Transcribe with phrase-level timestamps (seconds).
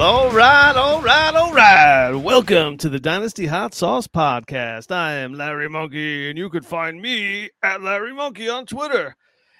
[0.00, 2.12] Well, all right, all right, all right.
[2.14, 4.90] Welcome to the Dynasty Hot Sauce Podcast.
[4.90, 9.14] I am Larry Monkey, and you could find me at Larry Monkey on Twitter.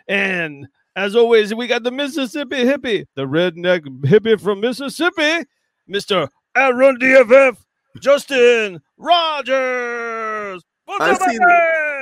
[0.08, 0.66] And
[0.96, 5.44] as always, we got the Mississippi hippie, the redneck hippie from Mississippi,
[5.86, 6.30] Mr.
[6.56, 7.58] Aaron DFF,
[8.00, 10.62] Justin Rogers.
[10.86, 11.38] What's I up, see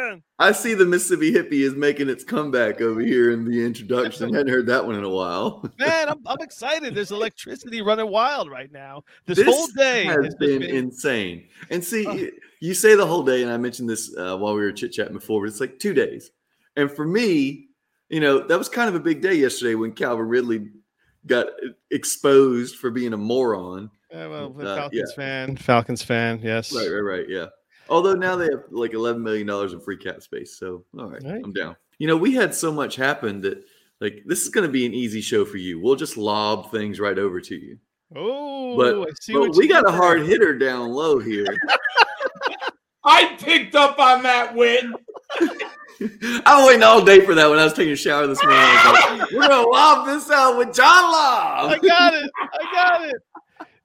[0.08, 0.22] man?
[0.38, 4.34] I see the Mississippi hippie is making its comeback over here in the introduction.
[4.34, 5.68] I hadn't heard that one in a while.
[5.78, 6.94] Man, I'm, I'm excited.
[6.94, 9.02] There's electricity running wild right now.
[9.26, 11.48] This, This whole day has just been insane.
[11.70, 12.12] And see, Oh.
[12.12, 14.90] you- you say the whole day, and I mentioned this uh, while we were chit
[14.92, 16.32] chatting before, but it's like two days.
[16.74, 17.68] And for me,
[18.08, 20.68] you know, that was kind of a big day yesterday when Calvin Ridley
[21.26, 21.46] got
[21.92, 23.90] exposed for being a moron.
[24.10, 26.74] Yeah, well, Uh, Falcons fan, Falcons fan, yes.
[26.74, 27.28] Right, right, right.
[27.28, 27.46] Yeah.
[27.88, 31.22] Although now they have like eleven million dollars in free cap space, so all right,
[31.22, 31.40] Right.
[31.44, 31.76] I'm down.
[31.98, 33.64] You know, we had so much happen that
[34.00, 35.80] like this is going to be an easy show for you.
[35.80, 37.78] We'll just lob things right over to you.
[38.14, 40.00] Oh, But, I see but what we got did a there.
[40.00, 41.44] hard hitter down low here.
[43.04, 44.94] I picked up on that win.
[46.46, 48.60] I was waiting all day for that when I was taking a shower this morning.
[48.60, 51.68] Like, We're gonna lob this out with John Law.
[51.70, 52.30] I got it.
[52.36, 53.16] I got it.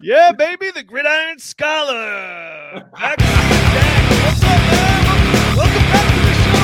[0.05, 2.89] Yeah, baby, the Gridiron Scholar.
[2.91, 3.23] Back to.
[3.23, 5.05] What's up, man?
[5.05, 6.63] Welcome, welcome back to the show.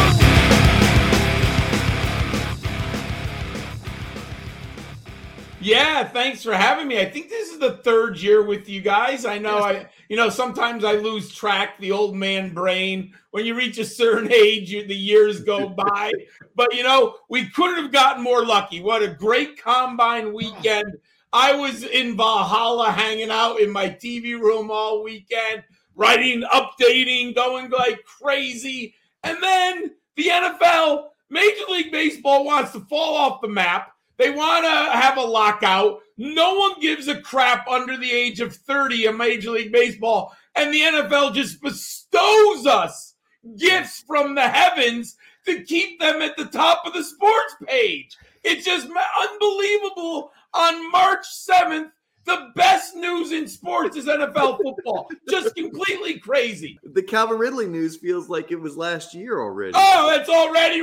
[5.61, 6.99] Yeah, thanks for having me.
[6.99, 9.23] I think this is the third year with you guys.
[9.23, 13.13] I know I, you know, sometimes I lose track, the old man brain.
[13.31, 16.11] When you reach a certain age, you, the years go by.
[16.55, 18.81] But you know, we couldn't have gotten more lucky.
[18.81, 20.97] What a great combine weekend!
[21.31, 25.63] I was in Valhalla, hanging out in my TV room all weekend,
[25.95, 28.95] writing, updating, going like crazy.
[29.23, 33.93] And then the NFL, Major League Baseball wants to fall off the map.
[34.17, 35.99] They want to have a lockout.
[36.17, 40.35] No one gives a crap under the age of 30 in Major League Baseball.
[40.55, 43.15] And the NFL just bestows us
[43.55, 48.17] gifts from the heavens to keep them at the top of the sports page.
[48.43, 50.31] It's just unbelievable.
[50.53, 51.91] On March 7th,
[52.25, 55.09] the best news in sports is NFL football.
[55.29, 56.77] just completely crazy.
[56.83, 59.71] The Calvin Ridley news feels like it was last year already.
[59.75, 60.81] Oh, it's already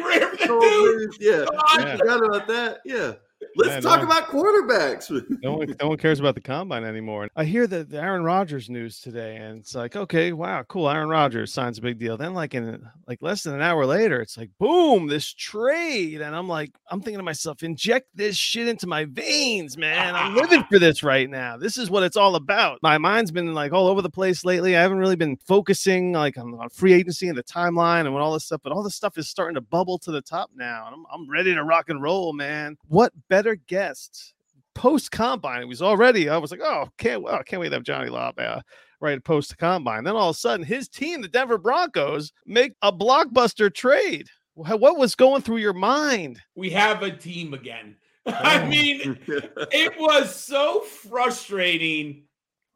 [0.48, 1.16] Oh, dude.
[1.20, 1.96] yeah, I Yeah.
[1.98, 2.80] forgot about that.
[2.84, 3.12] Yeah,
[3.56, 4.06] let's Yeah, talk no.
[4.06, 5.10] about quarterbacks.
[5.42, 7.28] No one, no one cares about the combine anymore.
[7.36, 10.88] I hear the, the Aaron Rodgers news today, and it's like, okay, wow, cool.
[10.88, 12.16] Aaron Rodgers signs a big deal.
[12.16, 16.34] Then, like in like less than an hour later, it's like, boom, this trade, and
[16.34, 20.14] I'm like, I'm thinking to myself, inject this shit into my veins, man.
[20.14, 21.56] I'm living for this right now.
[21.56, 22.78] This is what it's all about.
[22.82, 24.76] My mind's been like all over the place lately.
[24.76, 28.22] I haven't really been focusing like on, on free agency and the timeline and what
[28.22, 30.86] all this stuff, but all this stuff is starting to bubble to the top now.
[30.86, 32.76] And I'm, I'm ready to rock and roll, man.
[32.88, 34.34] What better guest
[34.74, 35.62] post combine?
[35.62, 38.38] It was already, I was like, oh, can't, well, can't wait to have Johnny Lobb
[38.38, 38.60] uh,
[39.00, 40.04] right post combine.
[40.04, 44.28] Then all of a sudden, his team, the Denver Broncos, make a blockbuster trade.
[44.54, 46.40] What was going through your mind?
[46.54, 47.96] We have a team again.
[48.26, 48.66] I Oh.
[48.66, 52.24] mean, it was so frustrating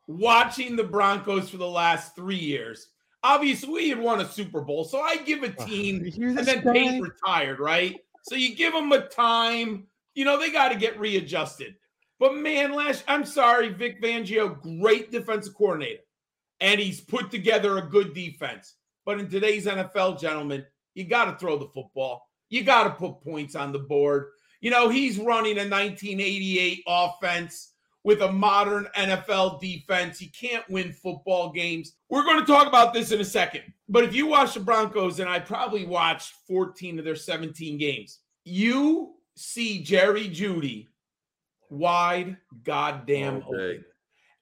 [0.07, 2.89] watching the Broncos for the last three years.
[3.23, 6.63] Obviously, we had won a Super Bowl, so I give a team, You and then
[6.65, 6.73] guy?
[6.73, 7.99] Payne retired, right?
[8.23, 9.87] So you give them a time.
[10.15, 11.75] You know they got to get readjusted.
[12.19, 16.03] But man, last I'm sorry, Vic Fangio, great defensive coordinator,
[16.61, 18.75] and he's put together a good defense.
[19.07, 22.27] But in today's NFL, gentlemen, you got to throw the football.
[22.51, 24.29] You got to put points on the board.
[24.61, 27.73] You know, he's running a 1988 offense
[28.05, 30.19] with a modern NFL defense.
[30.19, 31.93] He can't win football games.
[32.09, 33.63] We're going to talk about this in a second.
[33.89, 38.21] But if you watch the Broncos, and I probably watched 14 of their 17 games,
[38.45, 40.87] you see Jerry Jeudy
[41.71, 43.85] wide goddamn open.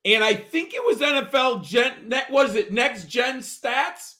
[0.05, 4.15] And I think it was NFL gen net was it next gen stats?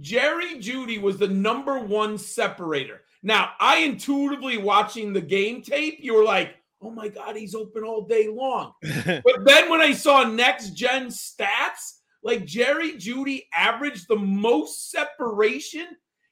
[0.00, 3.02] Jerry Jeudy was the number one separator.
[3.22, 7.84] Now, I intuitively watching the game tape, you were like, oh my God, he's open
[7.84, 8.72] all day long.
[9.04, 15.86] But then when I saw next gen stats, like Jerry Jeudy averaged the most separation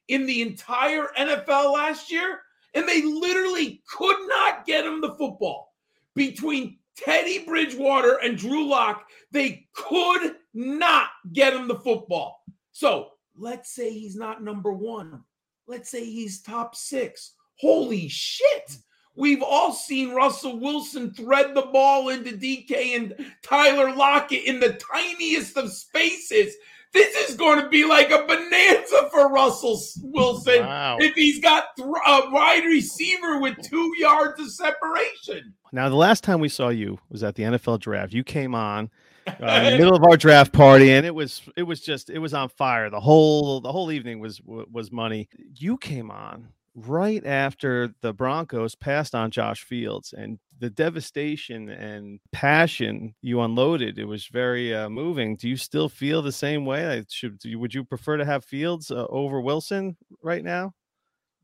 [0.07, 2.39] in the entire NFL last year,
[2.73, 5.73] and they literally could not get him the football.
[6.15, 12.43] Between Teddy Bridgewater and Drew Lock, they could not get him the football.
[12.71, 15.23] So let's say he's not number one.
[15.67, 17.33] Let's say he's top six.
[17.59, 18.77] Holy shit.
[19.15, 24.73] We've all seen Russell Wilson thread the ball into DK and Tyler Lockett in the
[24.73, 26.55] tiniest of spaces.
[26.93, 30.97] This is going to be like a bonanza for Russell Wilson Wow.
[30.99, 35.53] if he's got th- a wide receiver with two yards of separation.
[35.71, 38.11] Now, the last time we saw you was at the NFL draft.
[38.13, 38.89] You came on
[39.25, 42.19] uh, in the middle of our draft party, and it was it was just it
[42.19, 42.89] was on fire.
[42.89, 45.29] The whole the whole evening was was money.
[45.55, 52.19] You came on right after the Broncos passed on Josh Fields, and the devastation and
[52.31, 53.97] passion you unloaded.
[53.97, 55.35] It was very uh, moving.
[55.35, 56.87] Do you still feel the same way?
[56.87, 60.73] Like, should would you prefer to have Fields uh, over Wilson right now?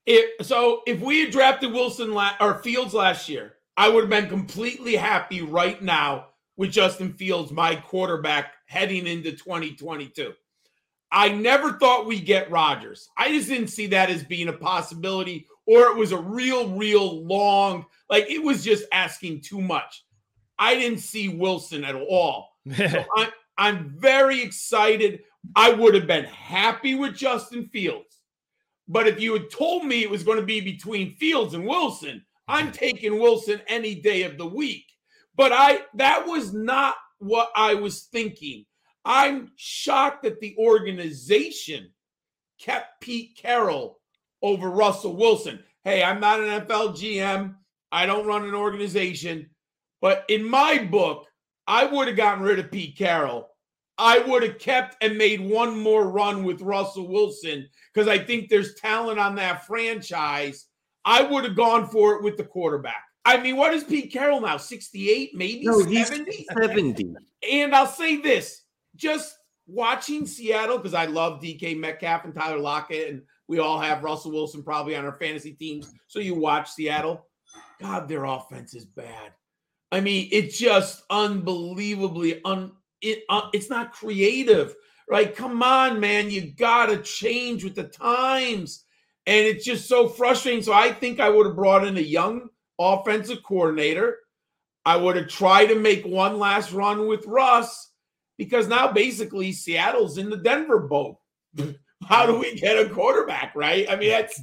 [0.06, 4.09] If, so if we had drafted Wilson la- or Fields last year, I would have
[4.09, 10.33] been completely happy right now with Justin Fields, my quarterback, heading into 2022.
[11.12, 13.09] I never thought we'd get Rodgers.
[13.18, 17.24] I just didn't see that as being a possibility, or it was a real, real
[17.25, 20.04] long, like it was just asking too much.
[20.59, 22.50] I didn't see Wilson at all.
[22.75, 25.21] So I'm, I'm very excited.
[25.56, 28.21] I would have been happy with Justin Fields.
[28.88, 32.25] But if you had told me it was going to be between Fields and Wilson,
[32.48, 34.86] I'm taking Wilson any day of the week.
[35.36, 38.65] But I that was not what I was thinking.
[39.07, 41.92] I'm shocked that the organization
[42.59, 44.00] kept Pete Carroll
[44.42, 45.63] over Russell Wilson.
[45.86, 47.56] Hey, I'm not an NFL GM.
[47.89, 49.50] I don't run an organization.
[50.01, 51.25] But in my book,
[51.65, 53.48] I would have gotten rid of Pete Carroll.
[53.98, 58.50] I would have kept and made one more run with Russell Wilson because I think
[58.50, 60.65] there's talent on that franchise.
[61.06, 63.04] I would have gone for it with the quarterback.
[63.24, 64.57] I mean, what is Pete Carroll now?
[64.57, 66.45] 68, maybe No, he's 70?
[66.62, 67.15] 70.
[67.50, 68.63] And I'll say this
[68.97, 74.03] just watching Seattle, because I love DK Metcalf and Tyler Lockett, and we all have
[74.03, 75.94] Russell Wilson probably on our fantasy teams.
[76.07, 77.25] So you watch Seattle.
[77.79, 79.33] God, their offense is bad.
[79.91, 82.71] I mean, it's just unbelievably un.
[83.01, 84.75] It, uh, it's not creative,
[85.09, 85.33] right?
[85.35, 88.83] Come on, man, you gotta change with the times,
[89.25, 90.63] and it's just so frustrating.
[90.63, 92.49] So I think I would have brought in a young
[92.79, 94.17] offensive coordinator.
[94.83, 97.86] I would have tried to make one last run with Russ
[98.37, 101.17] because now basically Seattle's in the Denver boat.
[102.07, 103.89] How do we get a quarterback, right?
[103.89, 104.39] I mean, that's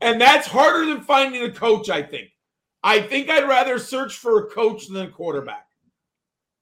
[0.00, 2.30] and that's harder than finding a coach, I think.
[2.82, 5.66] I think I'd rather search for a coach than a quarterback.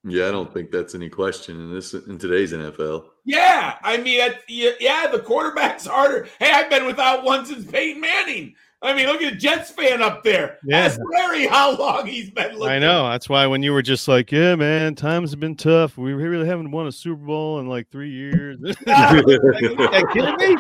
[0.07, 3.07] Yeah, I don't think that's any question in this in today's NFL.
[3.25, 6.29] Yeah, I mean, yeah, the quarterback's harder.
[6.39, 8.55] Hey, I've been without one since Peyton Manning.
[8.85, 10.59] I mean, look at the Jets fan up there.
[10.65, 10.79] Yeah.
[10.85, 12.69] Ask Larry how long he's been looking.
[12.69, 13.09] I know.
[13.09, 15.97] That's why when you were just like, "Yeah, man, times have been tough.
[15.97, 20.37] We really haven't won a Super Bowl in like three years." like, are you kidding
[20.37, 20.57] me?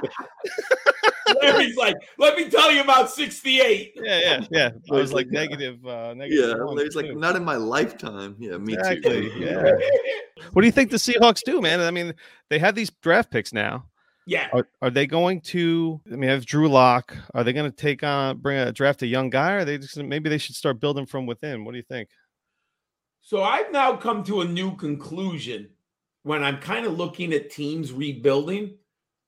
[1.42, 3.92] Larry's like, let me tell you about 68.
[3.96, 4.70] Yeah, yeah, yeah.
[4.90, 5.40] I was like Yeah.
[5.40, 5.86] negative.
[5.86, 8.36] Uh, negative Yeah, one, there's like not in my lifetime.
[8.38, 9.38] Yeah, me Exactly, too.
[9.38, 9.72] yeah.
[10.52, 11.80] What do you think the Seahawks do, man?
[11.80, 12.12] I mean,
[12.50, 13.86] they have these draft picks now.
[14.26, 14.48] Yeah.
[14.52, 16.00] Are, are they going to?
[16.10, 17.16] I mean, have Drew Lock.
[17.34, 19.52] Are they going to take on bring a draft a young guy?
[19.52, 21.64] Or are they just maybe they should start building from within?
[21.64, 22.08] What do you think?
[23.20, 25.70] So I've now come to a new conclusion
[26.22, 28.76] when I'm kind of looking at teams rebuilding.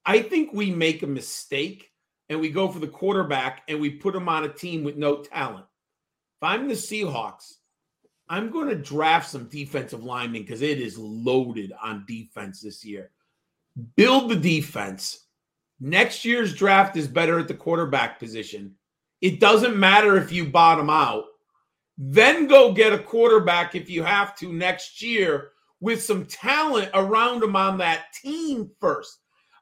[0.04, 1.90] I think we make a mistake
[2.28, 5.22] and we go for the quarterback and we put him on a team with no
[5.22, 5.66] talent.
[6.40, 7.54] If I'm the Seahawks,
[8.28, 13.10] I'm going to draft some defensive linemen because it is loaded on defense this year.
[13.96, 15.26] Build the defense.
[15.80, 18.74] Next year's draft is better at the quarterback position.
[19.20, 21.24] It doesn't matter if you bottom out.
[21.98, 27.42] Then go get a quarterback if you have to next year with some talent around
[27.42, 29.18] him on that team first.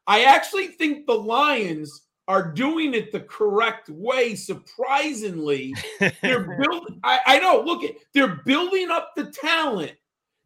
[0.07, 5.75] I actually think the Lions are doing it the correct way, surprisingly.
[6.23, 9.93] They're building, I, I know, look at they're building up the talent.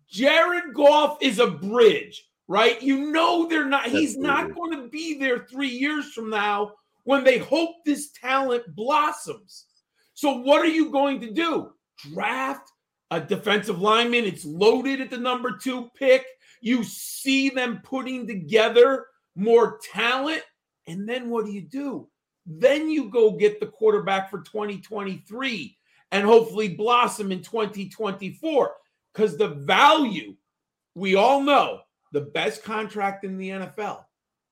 [0.08, 2.82] Jared Goff is a bridge, right?
[2.82, 6.72] You know they're not, he's not going to be there three years from now
[7.04, 9.66] when they hope this talent blossoms.
[10.14, 11.70] So, what are you going to do?
[12.12, 12.72] Draft
[13.10, 14.24] a defensive lineman.
[14.24, 16.24] It's loaded at the number two pick.
[16.60, 20.42] You see them putting together more talent.
[20.86, 22.08] And then what do you do?
[22.46, 25.76] Then you go get the quarterback for 2023
[26.10, 28.74] and hopefully blossom in 2024.
[29.12, 30.34] Because the value,
[30.94, 31.80] we all know
[32.12, 34.04] the best contract in the NFL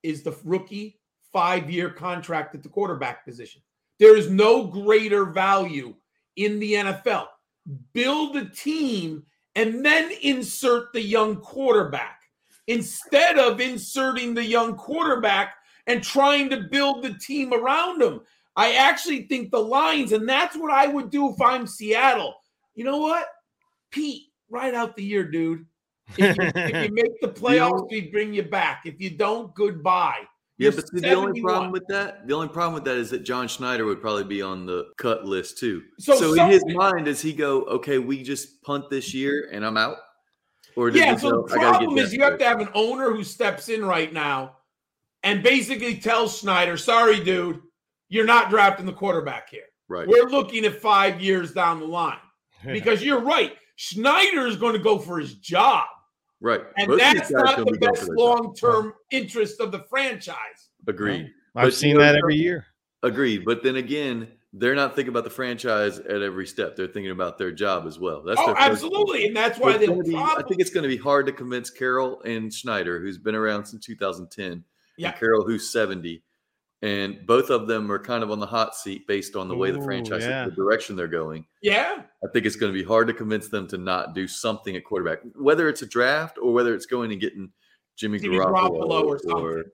[0.02, 1.00] is the rookie
[1.32, 3.62] five year contract at the quarterback position.
[3.98, 5.94] There is no greater value
[6.36, 7.26] in the NFL.
[7.92, 12.20] Build a team and then insert the young quarterback
[12.66, 15.54] instead of inserting the young quarterback
[15.86, 18.20] and trying to build the team around him.
[18.56, 22.34] I actually think the lines, and that's what I would do if I'm Seattle.
[22.74, 23.26] You know what?
[23.90, 25.66] Pete, ride out the year, dude.
[26.16, 28.82] If you, if you make the playoffs, we bring you back.
[28.84, 30.20] If you don't, goodbye.
[30.58, 33.10] Yeah, You're but see, the only problem with that, the only problem with that is
[33.10, 35.82] that John Schneider would probably be on the cut list too.
[35.98, 39.66] So So, in his mind, does he go, okay, we just punt this year and
[39.66, 39.98] I'm out?
[40.74, 42.60] Or does Yeah, so go, the "I gotta get problem is you have to have
[42.60, 44.56] an owner who steps in right now
[45.22, 47.60] and basically tells Schneider, sorry, dude,
[48.08, 49.64] you're not drafting the quarterback here.
[49.88, 50.06] right.
[50.08, 52.18] We're looking at five years down the line.
[52.64, 53.52] Because you're right.
[53.76, 55.84] Schneider is going to go for his job.
[56.46, 56.60] Right.
[56.76, 58.18] And Most that's not the best for their job.
[58.18, 60.68] long term interest of the franchise.
[60.86, 61.32] Agreed.
[61.56, 62.66] I've But, seen you know, that every year.
[63.02, 63.44] Agreed.
[63.44, 66.76] But then again, they're not thinking about the franchise at every step.
[66.76, 68.22] They're thinking about their job as well.
[68.22, 69.26] That's Oh, their first absolutely.
[69.26, 72.22] And that's why they gonna I think it's going to be hard to convince Carroll
[72.22, 74.62] and Schneider, who's been around since 2010,
[74.98, 75.08] Yeah.
[75.10, 76.22] and Carroll, who's 70.
[76.82, 79.70] And both of them are kind of on the hot seat based on the way
[79.70, 80.44] the franchise, yeah.
[80.44, 81.46] the direction they're going.
[81.62, 82.02] yeah.
[82.22, 84.84] I think it's going to be hard to convince them to not do something at
[84.84, 87.50] quarterback, whether it's a draft or whether it's going and getting
[87.96, 89.64] Jimmy, Jimmy Garoppolo, Garoppolo or or, something.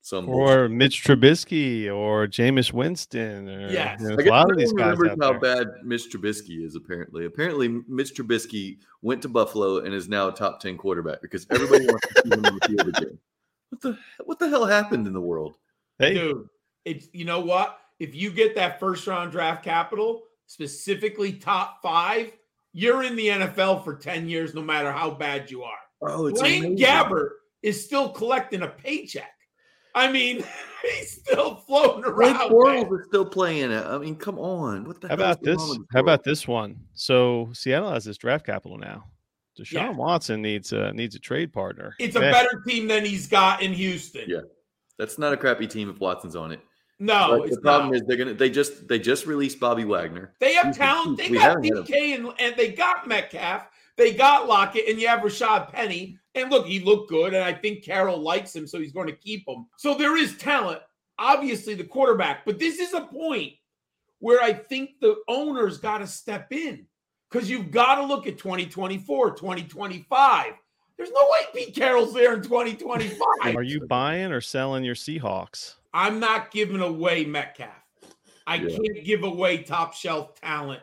[0.00, 0.58] some bullshit.
[0.58, 3.46] Or Mitch Trubisky or Jameis Winston.
[3.46, 4.00] Or, Yes.
[4.00, 5.64] you know, guess a lot of these one guys remembers out how there.
[5.66, 6.76] bad Mitch Trubisky is.
[6.76, 11.46] Apparently, apparently Mitch Trubisky went to Buffalo and is now a top ten quarterback because
[11.50, 13.18] everybody wants to see him on the field again.
[13.68, 15.56] What the what the hell happened in the world?
[15.98, 16.48] Hey, Dude,
[16.84, 17.78] it's you know what?
[17.98, 22.32] If you get that first round draft capital, specifically top five,
[22.72, 25.78] you're in the NFL for 10 years, no matter how bad you are.
[26.02, 26.78] Oh, Blaine amazing.
[26.78, 27.30] Gabbert
[27.62, 29.32] is still collecting a paycheck.
[29.94, 30.44] I mean,
[30.82, 32.50] he's still floating Blake around.
[32.50, 33.84] Bortles is still playing it.
[33.84, 34.84] I mean, come on.
[34.84, 35.78] What the how hell about this?
[35.92, 36.78] How about this one?
[36.94, 39.04] So Seattle has this draft capital now.
[39.58, 39.90] Deshaun Yeah.
[39.90, 41.94] Watson needs a needs a trade partner.
[41.98, 44.24] It's a better team than he's got in Houston.
[44.28, 44.40] Yeah.
[44.98, 46.60] That's not a crappy team if Watson's on it.
[47.00, 47.96] No, But it's the problem not.
[47.96, 50.34] is they're gonna they just they just released Bobby Wagner.
[50.40, 51.16] They have talent.
[51.18, 53.68] They got haven't had a- DK and, and they got Metcalf.
[53.96, 56.18] They got Lockett and you have Rashad Penny.
[56.34, 57.34] And look, he looked good.
[57.34, 59.66] And I think Carroll likes him, so he's going to keep him.
[59.76, 60.80] So there is talent,
[61.18, 62.44] obviously, the quarterback.
[62.44, 63.52] But this is a point
[64.20, 66.86] where I think the owners got to step in
[67.30, 70.52] because you've got to look at 2024, 2025.
[70.98, 73.54] There's no way Pete Carroll's there in 2025.
[73.56, 75.74] Are you buying or selling your Seahawks?
[75.94, 77.70] I'm not giving away Metcalf.
[78.46, 78.76] I Yeah.
[78.76, 80.82] can't give away top shelf talent.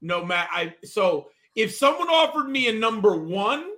[0.00, 3.70] No matter I so if someone offered me a number one,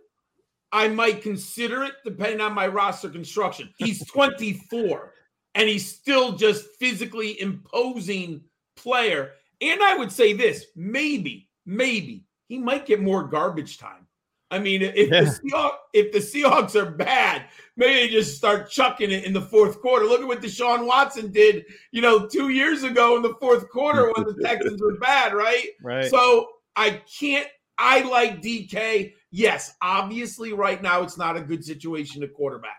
[0.71, 3.75] I might consider it depending on my roster construction.
[3.79, 5.13] He's 24
[5.57, 8.45] and he's still just physically imposing
[8.77, 9.33] player.
[9.61, 14.07] And I would say this, maybe, maybe he might get more garbage time.
[14.53, 15.23] I mean, if Yeah.
[15.25, 19.41] the Seahawks, if the Seahawks are bad, maybe they just start chucking it in the
[19.41, 20.05] fourth quarter.
[20.05, 24.13] Look at what Deshaun Watson did, you know, two years ago in the fourth quarter
[24.13, 25.67] when the Texans were bad, right?
[25.83, 26.11] Right.
[26.11, 27.49] So I can't.
[27.79, 29.15] I like DK.
[29.31, 32.77] Yes, obviously, right now it's not a good situation to quarterback.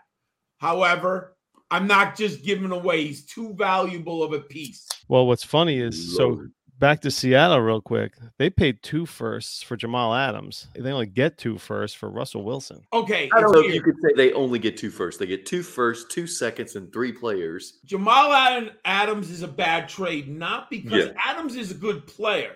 [0.59, 1.35] However,
[1.71, 3.05] I'm not just giving away.
[3.05, 4.87] He's too valuable of a piece.
[5.07, 6.51] well, what's funny is so Lord.
[6.79, 8.13] Back to Seattle real quick.
[8.37, 10.67] They paid two firsts for Jamal Adams.
[10.75, 12.81] They only get two firsts for Russell Wilson.
[12.91, 15.19] Okay, I don't know if you could say they only get two firsts.
[15.19, 17.79] They get two first, two seconds, and three players.
[17.85, 21.13] Jamal Adams is a bad trade, not because Yeah.
[21.23, 22.55] Adams is a good player.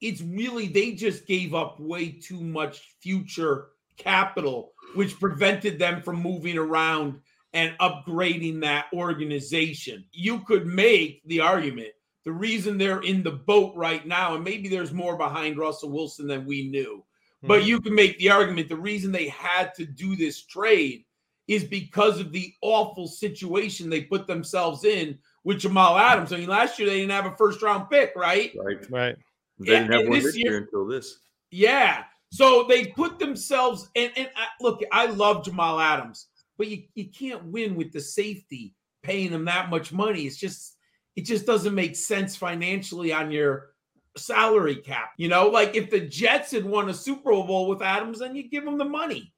[0.00, 6.22] It's really they just gave up way too much future capital, which prevented them from
[6.22, 7.20] moving around
[7.52, 10.04] and upgrading that organization.
[10.12, 11.88] You could make the argument
[12.24, 16.26] the reason they're in the boat right now, and maybe there's more behind Russell Wilson
[16.26, 17.04] than we knew,
[17.42, 17.68] but hmm.
[17.68, 21.04] you can make the argument the reason they had to do this trade
[21.48, 26.32] is because of the awful situation they put themselves in with Jamal Adams.
[26.32, 28.52] I mean, last year they didn't have a first round pick, right?
[28.62, 28.90] Right.
[28.90, 29.16] Right.
[29.58, 31.20] They Yeah, didn't have and one this this year- year until this.
[31.50, 32.04] Yeah.
[32.30, 36.26] So they put themselves and and I, look, I love Jamal Adams,
[36.58, 40.26] but you you can't win with the safety paying him that much money.
[40.26, 40.76] It's just
[41.18, 43.70] it just doesn't make sense financially on your
[44.16, 45.14] salary cap.
[45.16, 48.48] You know, like if the Jets had won a Super Bowl with Adams, then you
[48.48, 49.32] give them the money.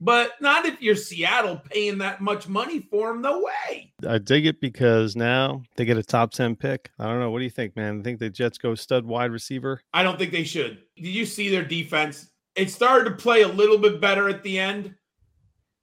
[0.00, 3.20] But not if you're Seattle paying that much money for him.
[3.20, 3.92] No way.
[4.06, 6.92] I dig it because now they get a top 10 pick.
[7.00, 7.32] I don't know.
[7.32, 7.98] What do you think, man?
[7.98, 9.80] I think the Jets go stud wide receiver.
[9.92, 10.82] I don't think they should.
[10.94, 12.30] Did you see their defense?
[12.54, 14.94] It started to play a little bit better at the end.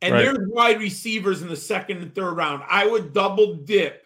[0.02, 0.24] And Right.
[0.24, 2.64] there's wide receivers in the second and third round.
[2.70, 4.01] I would double dip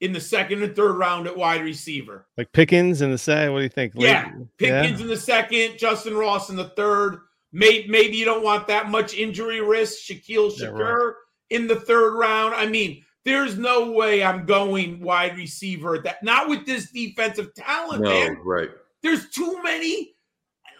[0.00, 2.26] in the second and third round at wide receiver.
[2.38, 3.48] Like Pickens in the say.
[3.48, 3.94] What do you think?
[3.94, 4.32] Late- Yeah.
[4.58, 7.18] Pickens in the second, Justyn Ross in the third.
[7.52, 9.98] Maybe, maybe you don't want that much injury risk.
[10.04, 11.12] Shaquille Yeah, Shakur
[11.50, 12.54] in the third round.
[12.54, 16.22] I mean, there's no way I'm going wide receiver at that.
[16.22, 18.38] Not with this defensive talent, No, man.
[18.44, 18.70] right.
[19.02, 20.14] There's too many.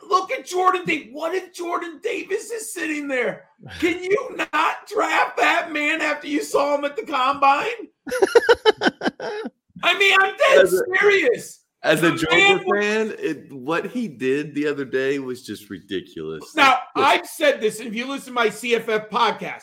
[0.09, 1.09] look at Jordan Davis.
[1.13, 3.45] What if Jordan Davis is sitting there?
[3.79, 7.89] Can you not draft that man after you saw him at the combine?
[9.83, 11.57] I mean, I'm dead As a- serious.
[11.83, 16.55] As a The Georgia fan, it, what he did the other day was just ridiculous.
[16.55, 19.63] Now, Just- I've said this, if you listen to my CFF podcast,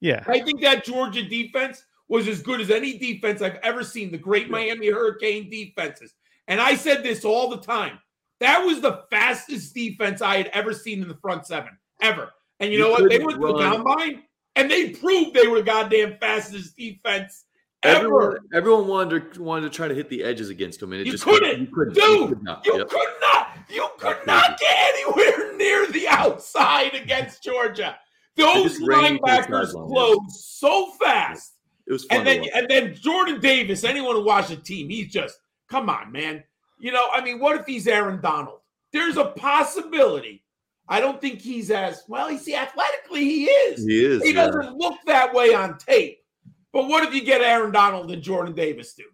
[0.00, 0.22] Yeah.
[0.26, 4.18] I think that Georgia defense was as good as any defense I've ever seen, the
[4.18, 6.14] great Miami Hurricane defenses.
[6.48, 7.98] And I said this all the time.
[8.40, 12.30] That was the fastest defense I had ever seen in the front seven, ever.
[12.60, 13.08] And you, You know what?
[13.10, 14.22] They couldn't went to the combine
[14.54, 17.44] and they proved they were the goddamn fastest defense
[17.82, 21.06] everyone, everyone wanted to, wanted to try to hit the edges against him, and it
[21.06, 22.04] You just couldn't, you couldn't, dude.
[22.04, 22.66] You could not.
[22.66, 22.88] You Yep.
[22.88, 27.98] could not, you could That's not get anywhere near the outside against Georgia.
[28.36, 31.54] Those linebackers closed so fast.
[31.86, 35.38] It was And then and then Jordan Davis, anyone who watched the team, he's just
[35.68, 36.44] come on, man.
[36.78, 38.60] You know, I mean, what if he's Aaron Donald?
[38.92, 40.44] There's a possibility.
[40.88, 42.30] I don't think he's as well.
[42.30, 43.84] You see, athletically, he is.
[43.84, 44.22] He is.
[44.22, 44.46] He yeah.
[44.46, 46.17] doesn't look that way on tape.
[46.72, 49.04] But what if you get Aaron Donald and Jordan Davis do?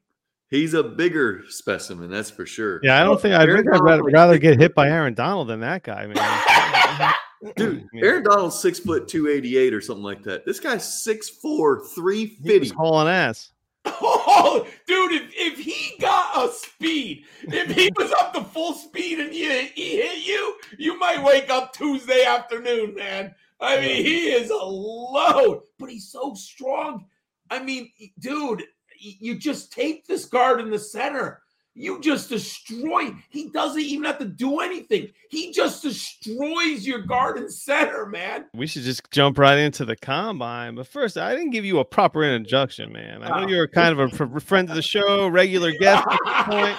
[0.51, 2.81] He's a bigger specimen, that's for sure.
[2.83, 5.61] Yeah, I don't think I'd, think I'd rather, rather get hit by Aaron Donald than
[5.61, 7.15] that guy, man.
[7.57, 10.47] Dude, I mean, Aaron Donald's six foot two eighty eight or something like that.
[10.47, 12.75] This guy's six four three he was fifty.
[12.75, 13.51] hauling ass.
[13.87, 19.19] Oh, dude, if, if he got a speed, if he was up to full speed
[19.19, 19.45] and he,
[19.75, 23.35] he hit you, you might wake up Tuesday afternoon, man.
[23.61, 27.07] I mean, he is a load, but he's so strong.
[27.51, 28.65] I mean, dude,
[28.99, 31.43] you just tape this guard in the center.
[31.77, 33.13] You just destroy.
[33.31, 35.09] He doesn't even have to do anything.
[35.29, 38.45] He just destroys your guard and center, man.
[38.55, 40.77] We should just jump right into the combine.
[40.77, 43.25] But first, I didn't give you a proper introduction, man.
[43.25, 46.79] I know you're kind of a friend of the show, regular guest at this point.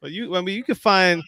[0.00, 1.22] But you, I mean, you can find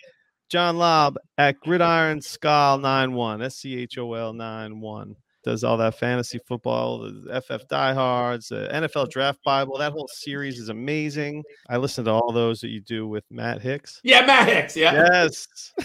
[0.49, 5.15] John Lobb at Gridiron Skull 91, S C H O L 91.
[5.45, 9.77] Does all that fantasy football, the FF Diehards, the NFL Draft Bible.
[9.79, 11.43] That whole series is amazing.
[11.69, 14.01] I listen to all those that you do with Matt Hicks.
[14.05, 14.77] yeah, Matt Hicks.
[14.77, 15.09] Yeah.
[15.11, 15.47] Yes.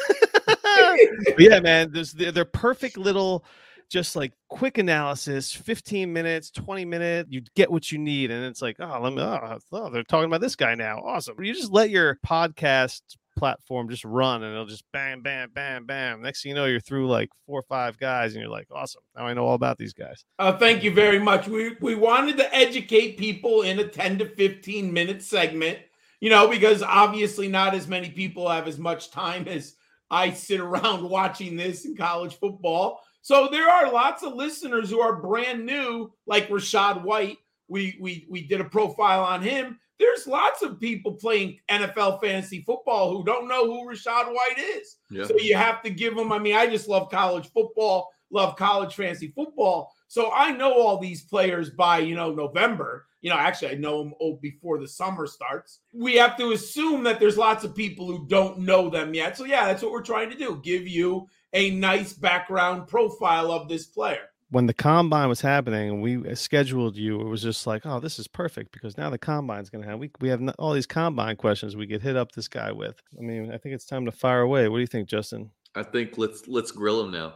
[1.38, 3.46] Yeah, man, there's they're, perfect little
[3.90, 8.62] just like quick analysis 15 minutes 20 minutes you get what you need and it's
[8.62, 11.72] like oh let me oh, oh, they're talking about this guy now awesome you just
[11.72, 13.02] let your podcast
[13.38, 16.80] platform just run and it'll just bam bam bam bam next thing you know you're
[16.80, 19.78] through like four or five guys and you're like awesome now i know all about
[19.78, 21.48] these guys Uh, thank you very much.
[21.48, 25.80] We we wanted to educate people in a 10 to 15 minute segment,
[26.20, 29.76] you know, because obviously not as many people have as much time as
[30.10, 33.02] I sit around watching this in college football.
[33.22, 37.38] So there are lots of listeners who are brand new, like Rashad White.
[37.68, 39.80] We we we did a profile on him.
[40.00, 44.98] There's lots of people playing NFL fantasy football who don't know who Rashad White is.
[45.10, 45.26] Yeah.
[45.26, 46.32] So you have to give them.
[46.32, 49.92] I mean, I just love college football, love college fantasy football.
[50.08, 53.06] So I know all these players by you know November.
[53.22, 55.80] You know, actually, I know them oh, before the summer starts.
[55.94, 59.36] We have to assume that there's lots of people who don't know them yet.
[59.36, 63.68] So yeah, that's what we're trying to do: give you a nice background profile of
[63.68, 64.30] this player.
[64.50, 68.00] When the combine was happening and we uh, scheduled you, it was just like, oh,
[68.00, 70.86] this is perfect because now the combine's going to have we we have all these
[70.86, 73.02] combine questions we could hit up this guy with.
[73.18, 74.68] I mean, I think it's time to fire away.
[74.70, 75.52] What do you think, Justin?
[75.76, 77.34] I think let's let's grill him now.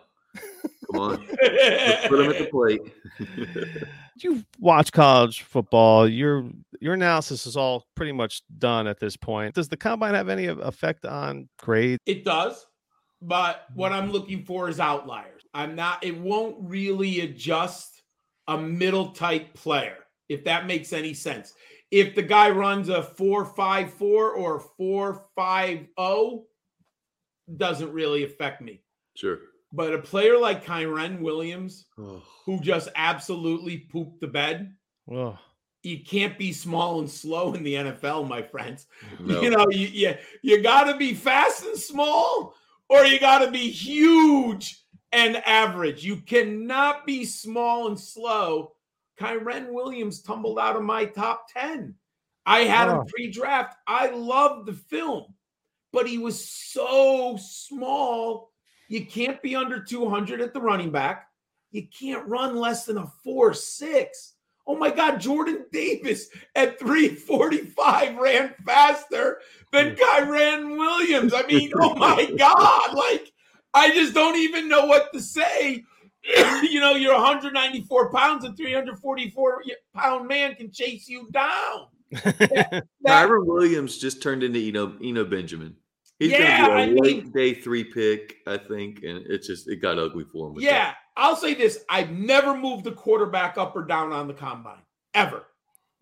[0.92, 2.82] Come on, let's put him at the plate.
[4.24, 6.08] You watch college football.
[6.08, 6.48] Your
[6.80, 9.56] your analysis is all pretty much done at this point.
[9.56, 11.98] Does the combine have any effect on grade?
[12.06, 12.68] It does,
[13.20, 15.41] but what I'm looking for is outliers.
[15.54, 18.02] I'm not, it won't really adjust
[18.48, 19.98] a middle type player,
[20.30, 21.54] if that makes any sense.
[21.92, 26.46] If the guy runs a 454 or 450,
[27.58, 28.82] doesn't really affect me.
[29.16, 29.40] sure.
[29.74, 34.76] But a player like Kyren Williams, Oh, who just absolutely pooped the bed,
[35.10, 35.38] Oh,
[35.84, 38.88] you can't be small and slow in the NFL, my friends.
[39.20, 39.42] no.
[39.42, 42.54] You know, you you, you got to be fast and small,
[42.90, 44.81] or you got to be huge
[45.12, 46.04] and average.
[46.04, 48.74] You cannot be small and slow.
[49.20, 51.96] Kyren Williams tumbled out of my top 10.
[52.46, 53.06] I had him Oh.
[53.08, 53.78] pre draft.
[53.88, 55.36] I loved the film,
[55.92, 58.52] but he was so small.
[58.88, 61.28] You can't be under 200 at the running back.
[61.72, 64.34] You can't run less than a 4 6.
[64.68, 69.40] Oh my God, Jordan Davis at 345 ran faster
[69.72, 71.34] than Kyren Williams.
[71.34, 72.94] I mean, oh my God.
[72.94, 73.32] Like,
[73.74, 75.84] I just don't even know what to say.
[76.64, 79.64] you know, you're 194 pounds, a 344
[79.96, 81.88] pound man can chase you down.
[82.12, 85.76] That- Kyren Williams just turned into Eno Eno Benjamin.
[86.20, 89.42] He's Yeah, gonna I be a late mean- day three pick, I think, and it
[89.44, 90.56] just it got ugly for him.
[90.60, 90.98] Yeah, that.
[91.18, 94.84] I'll say this: I've never moved the quarterback up or down on the combine
[95.16, 95.48] ever.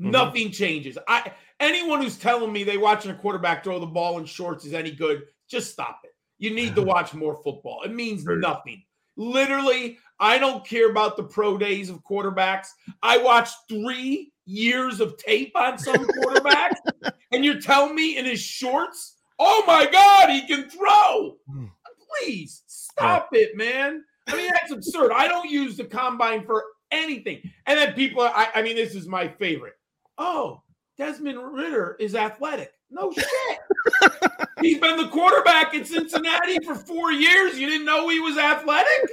[0.01, 0.11] Mhm.
[0.11, 0.97] Nothing changes.
[1.07, 4.73] I anyone who's telling me they watching a quarterback throw the ball in shorts is
[4.73, 6.11] any good, just stop it.
[6.39, 7.83] You need to watch more football.
[7.83, 8.83] It means nothing.
[9.15, 12.67] Literally, I don't care about the pro days of quarterbacks.
[13.03, 16.77] I watched three years of tape on some quarterbacks,
[17.31, 21.37] and you're telling me in his shorts, oh my God, he can throw.
[21.47, 21.65] Hmm.
[22.21, 24.03] Please stop it, man.
[24.27, 25.11] I mean, that's absurd.
[25.11, 27.41] I don't use the combine for anything.
[27.65, 29.73] And then people, I, I mean, this is my favorite.
[30.17, 30.63] Oh,
[30.97, 32.71] Desmond Ridder is athletic.
[32.91, 33.25] No shit.
[34.61, 37.57] He's been the quarterback in Cincinnati for four years.
[37.57, 39.09] You didn't know he was athletic?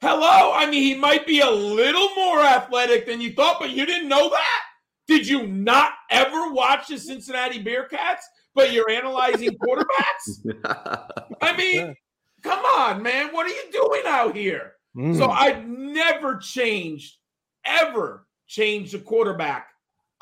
[0.00, 0.52] Hello?
[0.52, 4.08] I mean, he might be a little more athletic than you thought, but you didn't
[4.08, 4.60] know that?
[5.06, 8.22] Did you not ever watch the Cincinnati Bearcats,
[8.54, 11.06] but you're analyzing quarterbacks?
[11.40, 11.94] I mean,
[12.42, 13.32] come on, man.
[13.32, 14.72] What are you doing out here?
[14.96, 15.16] Mm.
[15.16, 17.16] So I've never changed,
[17.64, 19.68] ever changed a quarterback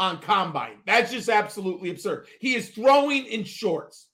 [0.00, 0.78] on combine.
[0.86, 2.26] That's just absolutely absurd.
[2.40, 4.08] He is throwing in shorts.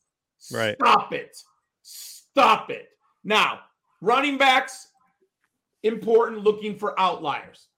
[0.52, 0.76] Right.
[0.78, 1.34] Stop it.
[1.82, 2.88] Stop it.
[3.24, 3.60] Now,
[4.02, 4.88] running backs,
[5.84, 7.68] important looking for outliers.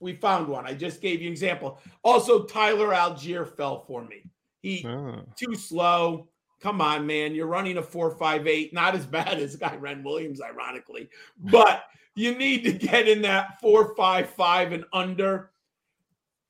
[0.00, 0.66] We found one.
[0.66, 1.80] I just gave you an example.
[2.02, 4.24] Also, Tyler Allgeier fell for me.
[4.60, 5.24] He Oh.
[5.36, 6.28] too slow.
[6.60, 7.34] Come on, man.
[7.34, 8.72] You're running a 458.
[8.74, 11.84] Not as bad as Kyren Williams, ironically, but
[12.16, 15.51] you need to get in that 455 and under.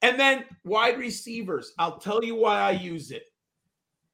[0.02, 1.72] And then wide receivers.
[1.78, 3.24] I'll tell you why I use it.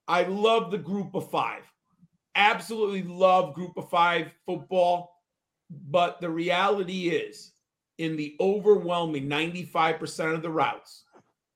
[0.06, 1.62] I love the group of five.
[2.34, 5.10] Absolutely love group of five football.
[5.90, 7.52] But the reality is,
[7.98, 11.04] in the overwhelming 95% of the routes,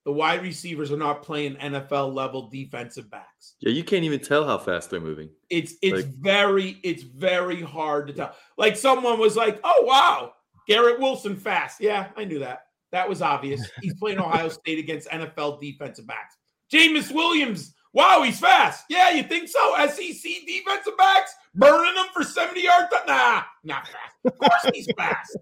[0.04, 3.54] the wide receivers are not playing NFL level defensive backs.
[3.60, 5.30] yeah, you can't even tell how fast they're moving.
[5.48, 8.34] It's it's Like- very it's very hard to tell.
[8.58, 10.32] Like someone was like, "Oh wow,
[10.66, 12.66] Garrett Wilson fast." Yeah, I knew that.
[12.92, 13.68] That was obvious.
[13.80, 16.36] He's playing Ohio State against NFL defensive backs.
[16.72, 18.84] Jameis Williams, wow, he's fast.
[18.88, 19.74] Yeah, you think so?
[19.88, 22.88] SEC defensive backs burning them for 70 yards.
[23.06, 24.14] Nah, not fast.
[24.24, 25.36] Of course he's fast.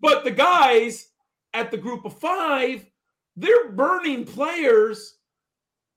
[0.00, 1.08] But the guys
[1.52, 2.86] at the group of 5,
[3.36, 5.16] they're burning players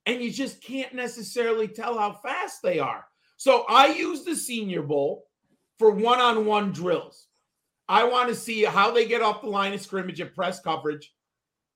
[0.06, 3.06] and you just can't necessarily tell how fast they are.
[3.38, 5.28] So I use the Senior Bowl
[5.78, 7.28] for one on one drills.
[7.92, 11.14] I want to see how they get off the line of scrimmage at press coverage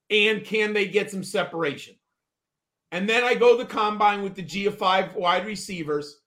[0.10, 1.96] and can they get some separation.
[2.94, 6.22] And then I go to the combine with the G of five wide receivers,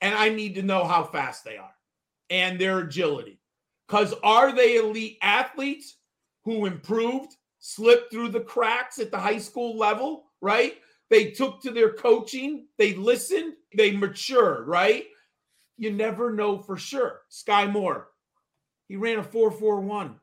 [0.00, 1.70] and I need to know how fast they are
[2.28, 3.38] and their agility.
[3.86, 5.98] Because are they elite athletes
[6.44, 10.78] who improved, slipped through the cracks at the high school level, right?
[11.10, 15.04] They took to their coaching, they listened, they matured, right?
[15.76, 17.20] You never know for sure.
[17.28, 18.08] Sky Moore,
[18.88, 20.14] he ran a 4-4-1.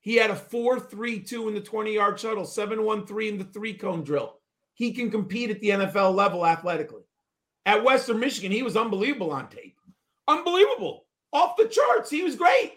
[0.00, 4.38] He had a 4-3-2 in the 20-yard shuttle, 7-1-3 in the three-cone drill.
[4.74, 7.02] He can compete at the NFL level athletically.
[7.66, 9.76] At Western Michigan, he was unbelievable on tape.
[10.26, 11.06] Unbelievable.
[11.32, 12.10] Off the charts.
[12.10, 12.72] He was great.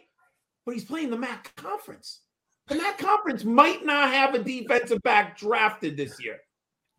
[0.65, 2.21] But he's playing the MAC conference.
[2.67, 6.39] The MAC conference might not have a defensive back drafted this year.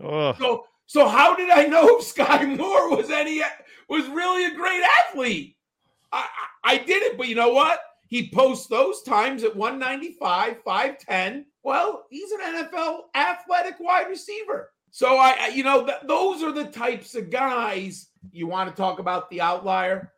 [0.00, 0.34] Oh.
[0.38, 3.42] So, so how did I know Sky Moore was any
[3.88, 5.56] was really a great athlete?
[6.12, 6.26] I,
[6.64, 7.80] I, I did it, but you know what?
[8.08, 11.46] He posts those times at 195, 510.
[11.62, 14.70] Well, he's an NFL athletic wide receiver.
[14.90, 18.98] So I, you know, th- those are the types of guys you want to talk
[18.98, 20.12] about the outlier.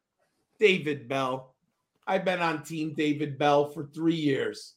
[0.58, 1.54] David Bell.
[2.06, 4.74] I've been on Team David Bell for three years.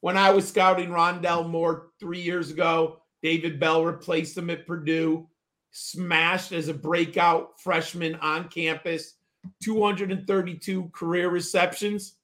[0.00, 5.26] When I was scouting Rondale Moore three years ago, David Bell replaced him at Purdue,
[5.70, 9.14] smashed as a breakout freshman on campus,
[9.62, 12.16] 232 career receptions.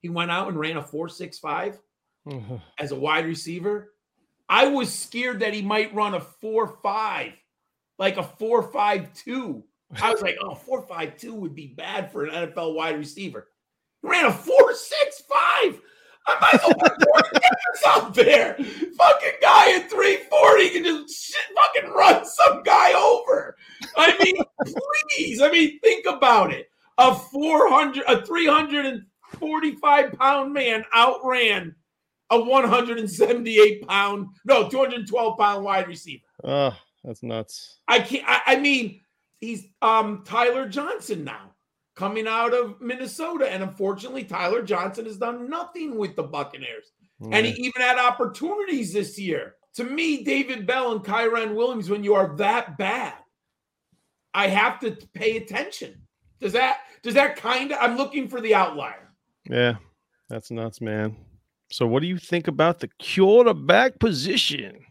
[0.00, 1.78] He went out and ran a 4.65
[2.26, 2.56] mm-hmm.
[2.78, 3.92] as a wide receiver.
[4.48, 7.32] I was scared that he might run a 4.5,
[7.98, 9.62] like a 4.52.
[10.00, 13.48] I was like, oh, 4.52 would be bad for an NFL wide receiver.
[14.02, 15.80] He ran a 4.65.
[16.28, 18.54] I might as well put 40 yards out there.
[18.54, 23.56] Fucking guy at 340 can just shit, fucking run some guy over.
[23.96, 24.36] I mean,
[25.16, 25.40] please.
[25.40, 26.70] I mean, think about it.
[26.98, 28.22] A 400, a
[29.32, 31.74] 345 pound man outran
[32.30, 36.24] a 178 pound, no, 212 pound wide receiver.
[36.44, 37.78] Oh, that's nuts.
[37.88, 38.24] I can't.
[38.26, 39.00] I, I mean,
[39.40, 41.52] he's um Tyler Johnson now
[41.96, 46.92] coming out of Minnesota, and unfortunately, Tyler Johnson has done nothing with the Buccaneers,
[47.32, 49.56] and he even had opportunities this year.
[49.74, 53.14] To me, David Bell and Kyren Williams, when you are that bad,
[54.34, 56.02] I have to pay attention.
[56.40, 59.07] Does that does that kind of I'm looking for the outlier.
[59.48, 59.76] Yeah,
[60.28, 61.16] that's nuts, man.
[61.70, 64.84] So what do you think about the quarterback position?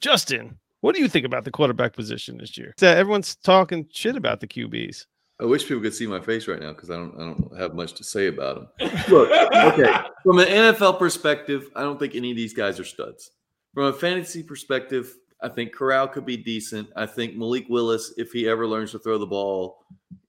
[0.00, 2.74] Justin, what do you think about the quarterback position this year?
[2.80, 5.06] Everyone's talking shit about the QBs.
[5.40, 7.74] I wish people could see my face right now because I don't I don't have
[7.74, 8.90] much to say about them.
[9.08, 13.30] Look, okay, from an NFL perspective, I don't think any of these guys are studs.
[13.72, 16.88] From a fantasy perspective, I think Corral could be decent.
[16.96, 19.84] I think Malik Willis, if he ever learns to throw the ball,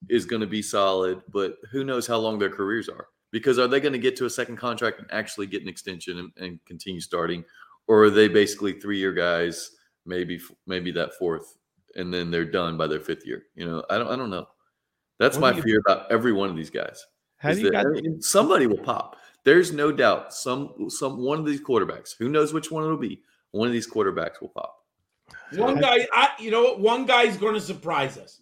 [0.10, 1.22] is going to be solid.
[1.30, 3.08] But who knows how long their careers are?
[3.32, 6.18] Because are they going to get to a second contract and actually get an extension
[6.18, 7.44] and, and continue starting,
[7.88, 9.72] or are they basically three year guys,
[10.06, 11.58] maybe maybe that fourth,
[11.96, 13.44] and then they're done by their fifth year?
[13.56, 14.48] You know, I don't I don't know.
[15.20, 17.06] That's what my fear about every one of these guys.
[17.38, 19.18] How you that, I somebody will pop.
[19.44, 20.34] There's no doubt.
[20.34, 23.90] Some some one of these quarterbacks, who knows which one it'll be, one of these
[23.90, 24.76] quarterbacks will pop.
[25.56, 26.80] One guy, I, you know what?
[26.80, 28.42] One guy's going to surprise us.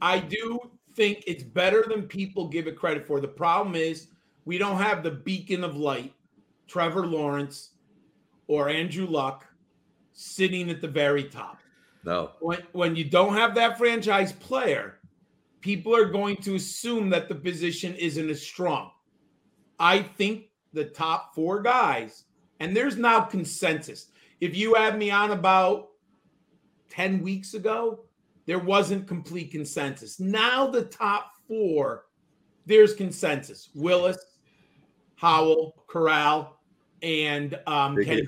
[0.00, 0.58] I do
[0.98, 3.20] think it's better than people give it credit for.
[3.20, 4.08] The problem is
[4.44, 6.12] we don't have the beacon of light,
[6.66, 7.70] Trevor Lawrence
[8.48, 9.46] or Andrew Luck
[10.12, 11.60] sitting at the very top.
[12.04, 12.32] No.
[12.40, 14.98] When when you don't have that franchise player,
[15.60, 18.90] people are going to assume that the position isn't as strong.
[19.78, 22.24] I think the top four guys,
[22.58, 24.08] and there's now consensus.
[24.40, 25.90] If you had me on about
[26.90, 28.07] 10 weeks ago,
[28.48, 30.18] there wasn't complete consensus.
[30.18, 32.06] Now, the top four,
[32.64, 34.16] there's consensus Willis,
[35.16, 36.58] Howell, Corral,
[37.02, 38.24] and um, Kenny.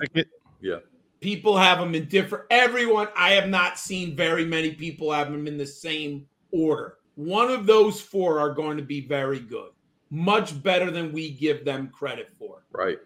[0.61, 0.77] Yeah.
[1.21, 5.47] People have them in different, everyone, I have not seen very many people have them
[5.47, 6.97] in the same order.
[7.15, 9.71] One of those four are going to be very good,
[10.11, 12.63] much better than we give them credit for.
[12.71, 12.99] Right.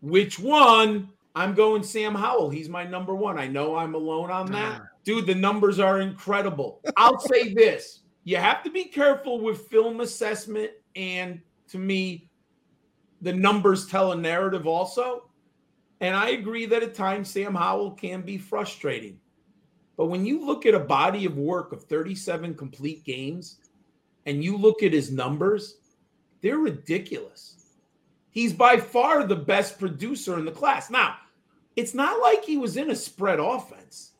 [0.00, 1.10] Which one?
[1.34, 2.48] I'm going Sam Howell.
[2.48, 3.38] He's my number one.
[3.38, 4.82] I know I'm alone on that.
[5.04, 6.80] Dude, the numbers are incredible.
[6.96, 10.70] I'll say this you have to be careful with film assessment.
[10.94, 12.30] And to me,
[13.20, 15.28] the numbers tell a narrative also.
[16.00, 19.18] And I agree that at times Sam Howell can be frustrating.
[19.96, 23.58] But when you look at a body of work of 37 complete games
[24.26, 25.76] and you look at his numbers,
[26.40, 27.66] they're ridiculous.
[28.30, 30.90] He's by far the best producer in the class.
[30.90, 31.16] Now,
[31.76, 34.11] it's not like he was in a spread offense.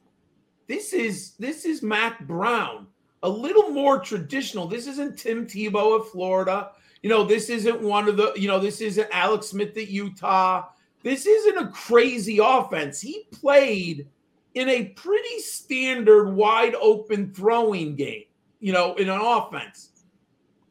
[0.67, 2.87] This is this is Mack Brown,
[3.23, 4.67] a little more traditional.
[4.67, 6.71] This isn't Tim Tebow of Florida.
[7.03, 10.69] You know, this isn't one of the, you know, this isn't Alex Smith at Utah.
[11.03, 13.01] This isn't a crazy offense.
[13.01, 14.07] He played
[14.55, 18.25] in a pretty standard wide open throwing game,
[18.61, 19.91] you know, in an offense.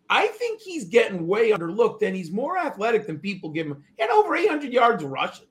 [0.10, 3.84] I think he's getting way underlooked and he's more athletic than people give him.
[3.98, 5.48] Had over 800 yards rushing.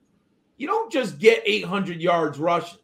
[0.57, 2.79] You don't just get 800 yards rushing.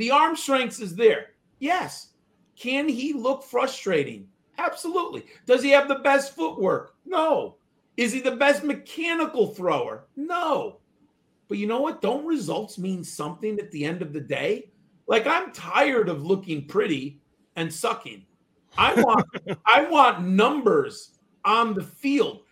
[0.00, 1.32] The arm strength is there.
[1.58, 2.14] Yes.
[2.56, 4.26] Can he look frustrating?
[4.56, 5.26] Absolutely.
[5.44, 6.94] Does he have the best footwork?
[7.04, 7.56] No.
[7.98, 10.06] Is he the best mechanical thrower?
[10.16, 10.78] No.
[11.48, 12.00] But you know what?
[12.00, 14.70] Don't results mean something at the end of the day?
[15.06, 17.20] Like I'm tired of looking pretty
[17.56, 18.24] and sucking.
[18.78, 19.26] I want
[19.66, 22.44] I want numbers on the field.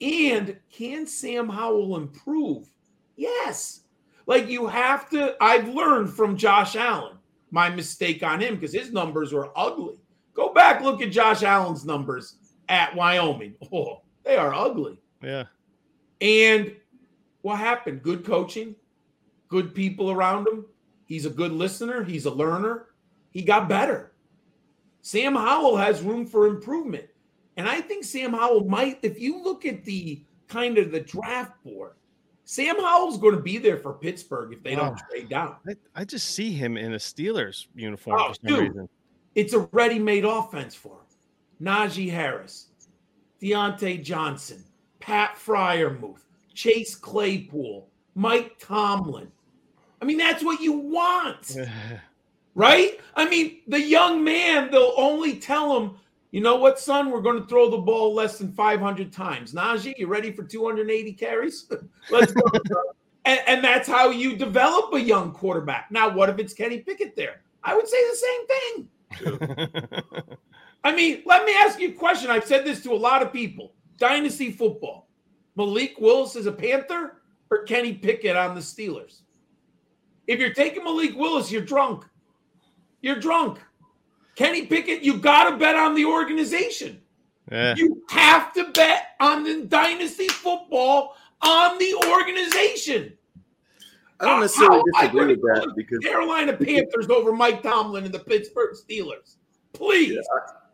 [0.00, 2.66] And can Sam Howell improve?
[3.14, 3.82] Yes.
[4.26, 7.16] Like you have to I've learned from Josh Allen
[7.50, 9.98] my mistake on him because his numbers were ugly.
[10.34, 12.36] Go back look at Josh Allen's numbers
[12.68, 13.54] at Wyoming.
[13.72, 14.98] Oh, they are ugly.
[15.22, 15.44] Yeah.
[16.20, 16.74] And
[17.42, 18.02] what happened?
[18.02, 18.74] Good coaching,
[19.48, 20.66] good people around him.
[21.04, 22.86] He's a good listener, he's a learner.
[23.30, 24.12] He got better.
[25.02, 27.06] Sam Howell has room for improvement.
[27.56, 31.52] And I think Sam Howell might, if you look at the kind of the draft
[31.62, 31.92] board,
[32.48, 35.10] Sam Howell's going to be there for Pittsburgh if they don't oh.
[35.10, 35.56] trade down.
[35.68, 38.88] I, I, just see him in a Steelers uniform oh, for some dude, reason.
[39.34, 41.66] It's a ready-made offense for him.
[41.66, 42.68] Najee Harris,
[43.42, 44.64] Diontae Johnson,
[45.00, 46.20] Pat Freiermuth,
[46.54, 49.32] Chase Claypool, Mike Tomlin.
[50.00, 51.56] I mean, that's what you want,
[52.54, 53.00] right?
[53.16, 55.96] I mean, the young man, they'll only tell him,
[56.36, 59.54] you know what, son, we're going to throw the ball less than 500 times.
[59.54, 61.66] Najee, you ready for 280 carries?
[62.10, 62.42] Let's go.
[63.24, 65.90] and, and that's how you develop a young quarterback.
[65.90, 67.40] Now, what if it's Kenny Pickett there?
[67.64, 70.36] I would say the same thing.
[70.84, 72.30] I mean, let me ask you a question.
[72.30, 73.72] I've said this to a lot of people.
[73.96, 75.08] Dynasty football.
[75.54, 79.22] Malik Willis is a Panther or Kenny Pickett on the Steelers?
[80.26, 82.04] If you're taking Malik Willis, you're drunk.
[83.00, 83.58] You're drunk.
[84.36, 87.00] Kenny Pickett, you got to bet on the organization.
[87.50, 87.74] Yeah.
[87.76, 93.14] You have to bet on the dynasty football on the organization.
[94.20, 98.74] I don't necessarily disagree with that because Carolina Panthers over Mike Tomlin and the Pittsburgh
[98.74, 99.36] Steelers.
[99.72, 100.12] Please.
[100.12, 100.20] Yeah,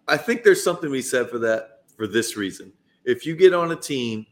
[0.08, 2.72] I, I think there's something to be said for that for this reason.
[3.04, 4.26] If you get on a team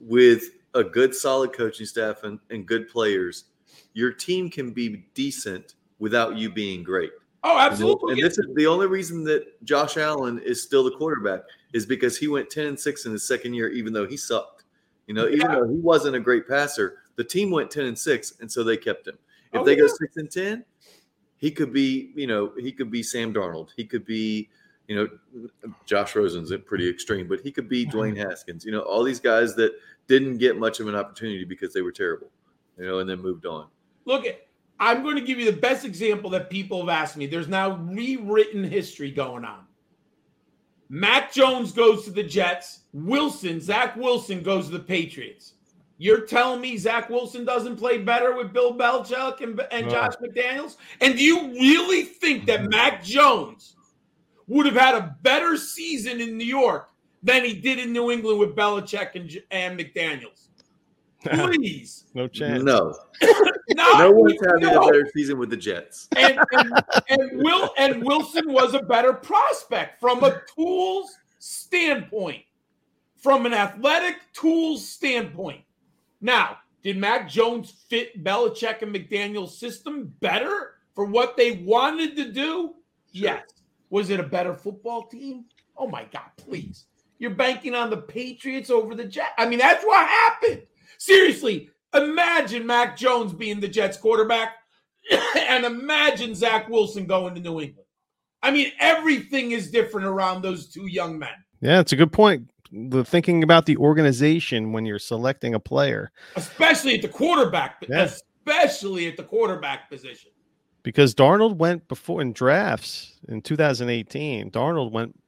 [0.00, 0.44] with
[0.74, 3.44] a good, solid coaching staff and, and good players,
[3.92, 7.12] your team can be decent without you being great.
[7.46, 8.14] Oh, absolutely.
[8.14, 11.42] And this is the only reason that Josh Allen is still the quarterback
[11.74, 14.64] is because he went 10 and 6 in his second year, even though he sucked.
[15.06, 18.34] You know, even though he wasn't a great passer, the team went 10 and 6,
[18.40, 19.18] and so they kept him.
[19.52, 20.64] If Oh, they go six and 10,
[21.36, 23.68] he could be, you know, he could be Sam Darnold.
[23.76, 24.48] He could be,
[24.88, 25.08] you know,
[25.84, 27.98] Josh Rosen's pretty extreme, but he could be mm-hmm.
[27.98, 28.64] Dwayne Haskins.
[28.64, 29.72] You know, all these guys that
[30.08, 32.30] didn't get much of an opportunity because they were terrible,
[32.78, 33.68] you know, and then moved on.
[34.06, 34.40] Look at
[34.84, 37.24] I'm going to give you the best example that people have asked me.
[37.24, 39.64] There's now rewritten history going on.
[40.90, 42.80] Mac Jones goes to the Jets.
[42.92, 45.54] Wilson, Zach Wilson goes to the Patriots.
[45.96, 49.88] You're telling me Zach Wilson doesn't play better with Bill Belichick and, and.
[49.88, 50.76] Josh McDaniels?
[51.00, 52.68] And do you really think that mm-hmm.
[52.68, 53.76] Mac Jones
[54.48, 56.90] would have had a better season in New York
[57.22, 60.48] than he did in New England with Belichick and, and McDaniels?
[61.24, 62.04] Please.
[62.14, 62.62] no chance.
[62.62, 62.94] No,
[63.74, 64.82] No, no one's having no.
[64.82, 66.08] a better season with the Jets.
[66.16, 66.72] and, and,
[67.08, 72.42] and Will and Wilson was a better prospect from a tools standpoint,
[73.16, 75.62] from an athletic tools standpoint.
[76.20, 82.30] Now, did Mac Jones fit Belichick and McDaniel's system better for what they wanted to
[82.30, 82.74] do?
[83.12, 83.42] Yes.
[83.90, 85.46] Was it a better football team?
[85.76, 86.84] Oh my God, please.
[87.18, 89.32] You're banking on the Patriots over the Jets.
[89.38, 90.62] I mean, that's what happened.
[90.98, 94.54] Seriously, imagine Mac Jones being the Jets quarterback
[95.36, 97.86] and imagine Zach Wilson going to New England.
[98.42, 101.30] I mean, everything is different around those two young men,
[101.60, 102.50] Yeah, it's a good point.
[102.72, 108.02] The thinking about the organization when you're selecting a player, especially at the quarterback, Yeah.
[108.46, 110.30] especially at the quarterback position.
[110.82, 114.50] because Darnold went before in drafts in 2018.
[114.50, 115.18] Darnold went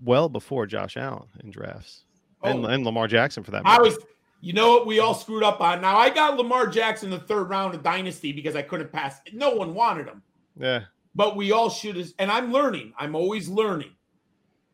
[0.00, 2.04] well before Josh Allen in drafts,
[2.44, 2.68] and, Oh.
[2.68, 3.62] and Lamar Jackson for that.
[3.64, 3.84] I matter.
[3.84, 3.98] was,
[4.42, 5.80] you know what, we all screwed up on.
[5.80, 9.20] Now I got Lamar Jackson in the third round of Dynasty because I couldn't pass.
[9.32, 10.20] No one wanted him,
[10.58, 10.80] yeah,
[11.14, 12.08] but we all should have.
[12.18, 12.92] And I'm learning.
[12.98, 13.92] I'm always learning.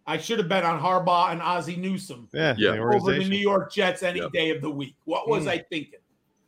[0.07, 2.71] I should have bet on Harbaugh and Ozzie Newsome yeah, Yeah.
[2.71, 3.19] over the.
[3.29, 4.33] New York Jets any Yep.
[4.33, 4.97] day of the week.
[5.05, 5.49] What was Mm.
[5.51, 6.01] I thinking?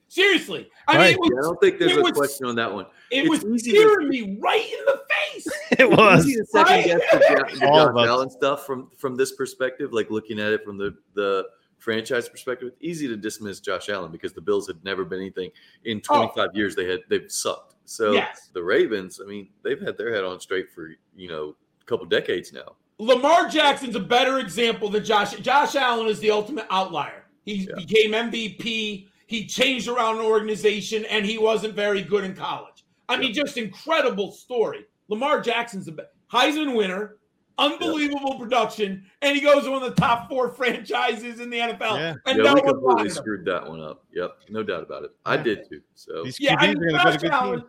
[0.09, 1.05] Seriously, I Right.
[1.05, 2.87] mean, it was, Yeah, I don't think there's a was- question on that one.
[3.13, 5.01] it it's was easy to- staring me right in the
[5.35, 5.49] face.
[5.79, 6.27] it was.
[6.27, 8.09] easy to second guess the, the All of us.
[8.09, 11.45] Allen stuff from from this perspective, like looking at it from the the
[11.81, 12.69] franchise perspective.
[12.69, 15.51] It's easy to dismiss Josh Allen because the Bills had never been anything
[15.85, 16.77] in 25 years.
[16.77, 17.75] They had they've sucked.
[17.87, 18.51] So Yes.
[18.53, 22.07] the Ravens, I mean, they've had their head on straight for you know a couple
[22.07, 22.77] decades now.
[22.99, 25.33] Lamar Jackson's a better example than Josh.
[25.37, 27.25] Josh Allen is the ultimate outlier.
[27.45, 27.75] He Yeah.
[27.77, 29.09] became MVP.
[29.27, 32.85] He changed around an organization, and he wasn't very good in college.
[33.09, 34.85] I mean, just incredible story.
[35.09, 35.95] Lamar Jackson's a
[36.33, 37.17] Heisman winner,
[37.61, 41.97] unbelievable production, and he goes to one of the top four franchises in the NFL.
[41.97, 42.15] Yeah.
[42.27, 44.05] And yeah, no we one completely screwed that one up.
[44.13, 45.11] Yep, no doubt about it.
[45.25, 45.81] I did too.
[45.95, 47.65] So These Yeah, I mean, going to go to Josh good Allen.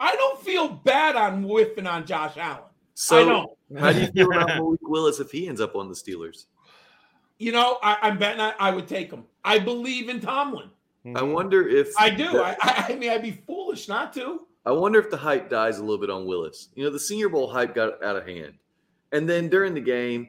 [0.00, 2.62] I don't feel bad on whiffing on Josh Allen.
[2.62, 3.80] I so don't.
[3.80, 6.46] how do you feel about Malik Willis if he ends up on the Steelers?
[7.38, 9.24] You know, I, I'm betting I, I would take him.
[9.44, 10.70] I believe in Tomlin.
[11.14, 12.42] I wonder if I do.
[12.42, 14.40] I, I, I mean, I'd be foolish not to.
[14.66, 16.68] I wonder if the hype dies a little bit on Willis.
[16.74, 18.54] You know, the Senior Bowl hype got out of hand,
[19.12, 20.28] and then during the game,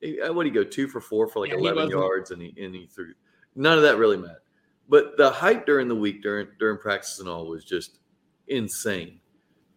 [0.00, 2.30] he- uh, what did he go two for four for like Yeah, eleven wasn't- yards,
[2.30, 3.12] and he and he threw.
[3.54, 4.42] None of that really mattered.
[4.88, 7.98] But the hype during the week, during during practice and all, was just
[8.46, 9.20] insane.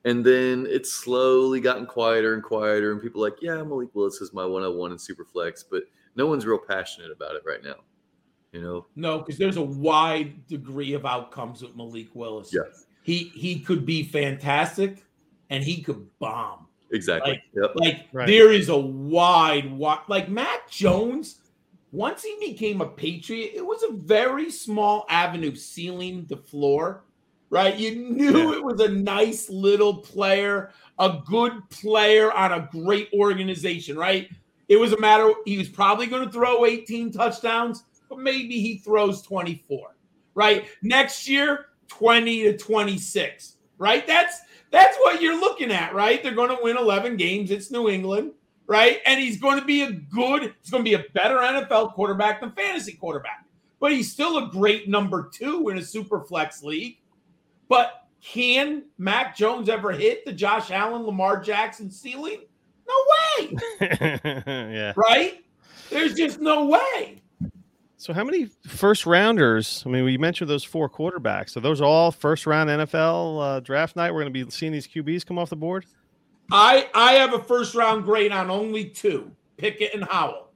[0.05, 4.33] And then it's slowly gotten quieter and quieter, and people like, yeah, Malik Willis is
[4.33, 5.83] my 101 in Superflex, but
[6.15, 7.75] no one's real passionate about it right now.
[8.51, 12.51] You know, No, because there's a wide degree of outcomes with Malik Willis.
[12.53, 12.61] Yeah.
[13.03, 15.05] He he could be fantastic
[15.49, 16.67] and he could bomb.
[16.91, 17.31] Exactly.
[17.33, 17.71] Like- yep.
[17.75, 18.27] Like Right.
[18.27, 21.37] there is a wide, wide like Mac Jones.
[21.91, 27.03] Once he became a Patriot, it was a very small avenue, ceiling the floor.
[27.49, 28.57] Right, you knew Yeah.
[28.57, 33.97] it was a nice little player, a good player on a great organization.
[33.97, 34.29] Right,
[34.69, 35.33] it was a matter.
[35.45, 39.95] He was probably going to throw 18 touchdowns, but maybe he throws 24.
[40.33, 43.57] Right, next year 20 to 26.
[43.77, 44.39] Right, that's
[44.71, 46.23] that's what you're looking at, right?
[46.23, 47.51] They're going to win 11 games.
[47.51, 48.31] It's New England,
[48.67, 48.99] right?
[49.05, 52.41] And he's going to be a good, he's going to be a better NFL quarterback
[52.41, 53.45] than fantasy quarterback.
[53.79, 56.97] But he's still a great number two in a super flex league.
[57.67, 62.41] But can Mac Jones ever hit the Josh Allen, Lamar Jackson ceiling?
[62.87, 63.57] No way,
[64.45, 64.93] yeah.
[64.95, 65.43] right?
[65.89, 67.21] There's just no way.
[68.01, 69.83] So how many first rounders?
[69.85, 71.51] I mean, we mentioned those four quarterbacks.
[71.51, 74.11] So those are all first round NFL uh, draft night.
[74.11, 75.85] We're going to be seeing these QBs come off the board.
[76.51, 80.49] I I have a first round grade on only two, Pickett and Howell,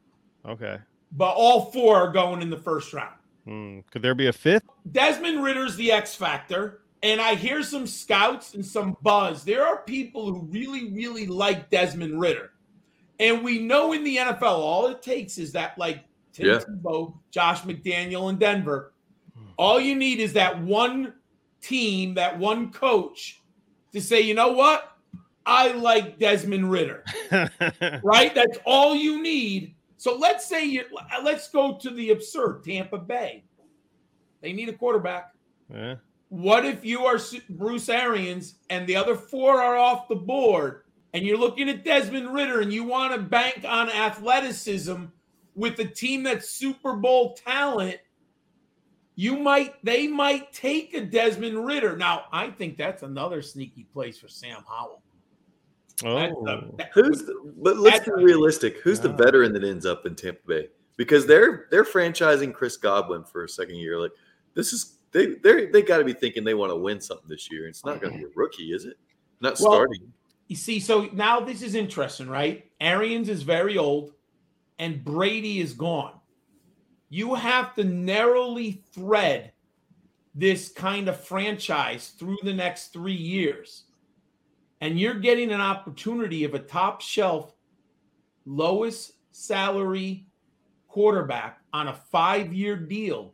[0.43, 0.79] Okay.
[1.11, 3.13] but all four are going in the first round.
[3.45, 3.81] Hmm.
[3.91, 4.63] Could there be a fifth?
[4.91, 9.43] Desmond Ridder's the X factor, and I hear some scouts and some buzz.
[9.43, 12.53] There are people who really, really like Desmond Ritter,
[13.19, 16.03] and we know in the NFL, all it takes is that like
[16.35, 16.59] Tim Yeah.
[16.59, 18.91] Tebow, Josh McDaniel in Denver.
[19.57, 21.13] All you need is that one
[21.61, 23.41] team, that one coach,
[23.93, 24.97] to say, you know what,
[25.45, 27.05] I like Desmond Ridder
[28.03, 28.35] right?
[28.35, 29.75] That's all you need.
[29.97, 30.83] So let's say you
[31.23, 33.43] let's go to the absurd Tampa Bay.
[34.41, 35.33] They need a quarterback.
[35.73, 35.95] yeah.
[36.29, 37.19] What if you are
[37.51, 40.81] Bruce Arians and the other four are off the board
[41.13, 45.05] and you're looking at Desmond Ridder and you want to bank on athleticism
[45.55, 47.97] with a team that's Super Bowl talent?
[49.15, 51.95] You might they might take a Desmond Ridder.
[51.95, 55.01] Now, I think that's another sneaky place for Sam Howell.
[56.03, 56.15] Oh.
[56.15, 56.43] That's Oh.
[56.45, 58.79] the- that- Who's the, but let's be realistic.
[58.81, 60.69] Who's the veteran that ends up in Tampa Bay?
[60.97, 63.99] Because they're they're franchising Chris Godwin for a second year.
[63.99, 64.11] Like
[64.53, 67.49] this is they they they got to be thinking they want to win something this
[67.49, 67.67] year.
[67.69, 68.97] It's not going to be a rookie, is it?
[69.39, 70.11] Not Well, starting.
[70.47, 72.69] You see, so now this is interesting, right?
[72.81, 74.11] Arians is very old
[74.79, 76.13] and Brady is gone.
[77.09, 79.53] You have to narrowly thread
[80.33, 83.85] this kind of franchise through the next three years.
[84.81, 87.55] And you're getting an opportunity of a top shelf,
[88.45, 90.27] lowest salary
[90.87, 93.33] quarterback on a five year deal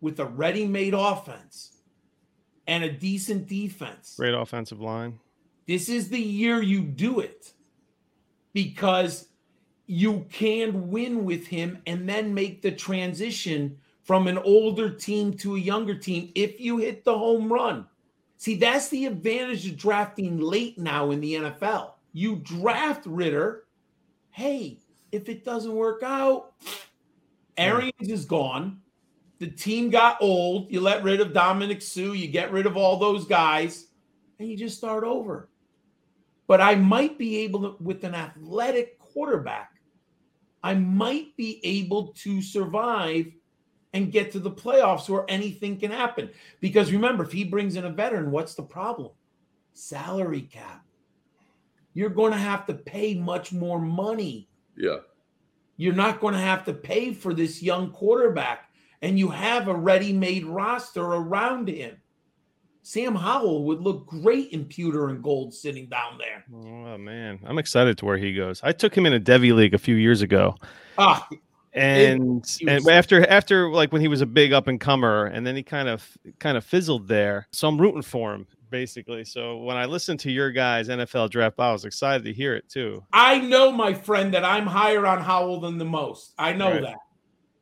[0.00, 1.82] with a ready made offense
[2.66, 4.14] and a decent defense.
[4.16, 5.18] Great offensive line.
[5.66, 7.52] This is the year you do it
[8.52, 9.28] because
[9.90, 15.56] you can win with him and then make the transition from an older team to
[15.56, 17.84] a younger team if you hit the home run.
[18.36, 21.94] See, that's the advantage of drafting late now in the NFL.
[22.12, 23.64] You draft Ridder.
[24.30, 24.78] Hey,
[25.10, 26.52] if it doesn't work out,
[27.56, 28.80] Arians is gone.
[29.40, 30.70] The team got old.
[30.70, 32.12] You let rid of Ndamukong Suh.
[32.12, 33.88] You get rid of all those guys,
[34.38, 35.48] and you just start over.
[36.46, 39.79] But I might be able to, with an athletic quarterback,
[40.62, 43.26] I might be able to survive
[43.92, 46.30] and get to the playoffs where anything can happen.
[46.60, 49.10] Because remember, if he brings in a veteran, what's the problem?
[49.72, 50.84] Salary cap.
[51.94, 54.48] You're going to have to pay much more money.
[54.76, 54.98] Yeah.
[55.76, 58.70] You're not going to have to pay for this young quarterback,
[59.02, 61.96] and you have a ready made roster around him.
[62.82, 66.44] Sam Howell would look great in pewter and gold sitting down there.
[66.52, 68.60] Oh man, I'm excited to where he goes.
[68.62, 70.56] I took him in a devy league a few years ago,
[70.98, 71.28] Ah,
[71.72, 75.54] and and after after like when he was a big up and comer, and then
[75.56, 77.46] he kind of kind of fizzled there.
[77.52, 79.24] So I'm rooting for him basically.
[79.24, 82.68] So when I listened to your guys NFL draft, I was excited to hear it
[82.68, 83.04] too.
[83.12, 86.34] I know, my friend, that I'm higher on Howell than the most.
[86.38, 86.82] I know Right.
[86.82, 86.96] that.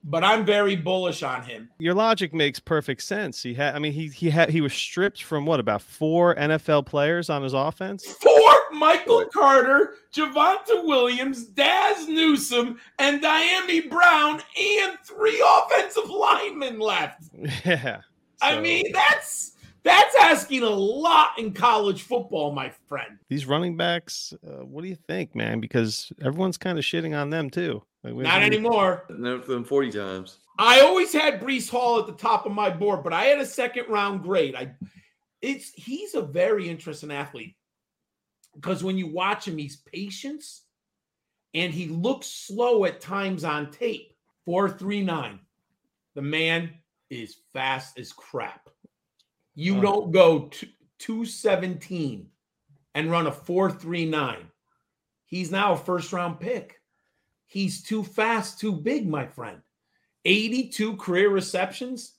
[0.04, 1.68] But I'm very bullish on him.
[1.80, 3.42] Your logic makes perfect sense.
[3.42, 6.86] He had, I mean, he he had he was stripped from what about four NFL
[6.86, 8.04] players on his offense.
[8.06, 9.24] Four Michael.
[9.32, 17.24] Carter, Javonte Williams, Dazz Newsome, and Dyami Brown, and three offensive linemen left.
[17.64, 18.00] Yeah,
[18.40, 23.18] I mean, that's that's asking a lot in college football, my friend.
[23.28, 24.32] these running backs.
[24.46, 25.60] Uh, what do you think, man?
[25.60, 27.82] Because everyone's kind of shitting on them too.
[28.04, 29.04] Like, Not anymore.
[29.10, 30.38] No, for them 40 times.
[30.58, 33.46] I always had Breece Hall at the top of my board, but I had a
[33.46, 34.54] second round grade.
[34.54, 34.72] I
[35.40, 37.54] it's he's a very interesting athlete
[38.54, 40.62] because when you watch him, he's patience
[41.54, 44.14] and he looks slow at times on tape.
[44.46, 45.38] 439.
[46.14, 46.70] The man
[47.10, 48.68] is fast as crap.
[49.54, 49.82] You Oh.
[49.82, 50.68] don't go to
[50.98, 52.28] 217
[52.94, 54.50] and run a 439.
[55.26, 56.77] He's now a first round pick.
[57.48, 59.60] He's too fast, too big, my friend.
[60.24, 62.12] 82 career receptions,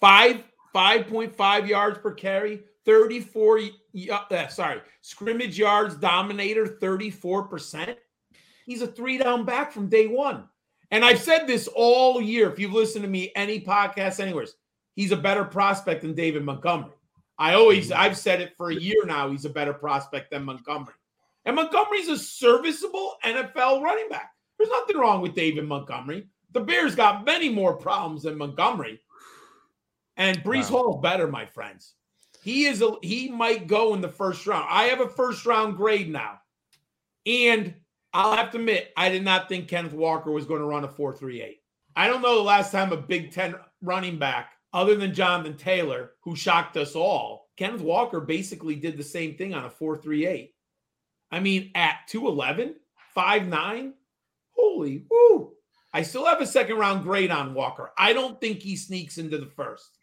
[0.00, 0.44] five
[0.74, 3.60] 5.5 yards per carry, 34
[4.12, 7.96] uh, sorry, scrimmage yards dominator 34%.
[8.66, 10.44] He's a three down back from day 1.
[10.92, 14.46] And I've said this all year if you've listened to me any podcast anywhere.
[14.94, 16.92] He's a better prospect than David Montgomery.
[17.38, 20.94] I always I've said it for a year now he's a better prospect than Montgomery.
[21.44, 24.32] And Montgomery's a serviceable NFL running back.
[24.60, 26.26] There's nothing wrong with David Montgomery.
[26.52, 29.00] The Bears got many more problems than Montgomery.
[30.18, 30.82] And Breece Wow.
[30.82, 31.94] Hall's better, my friends.
[32.42, 34.66] He is a he might go in the first round.
[34.68, 36.40] I have a first round grade now.
[37.24, 37.74] And
[38.12, 40.88] I'll have to admit, I did not think Kenneth Walker was going to run a
[40.88, 41.56] 4.38.
[41.96, 46.12] I don't know the last time a Big Ten running back, other than Jonathan Taylor,
[46.20, 50.50] who shocked us all, Kenneth Walker basically did the same thing on a 4.38.
[51.30, 52.74] I mean, at 211,
[53.16, 53.92] 5'9,
[54.80, 55.52] holy woo.
[55.92, 57.90] I still have a second round grade on Walker.
[57.98, 59.98] I don't think he sneaks into the first.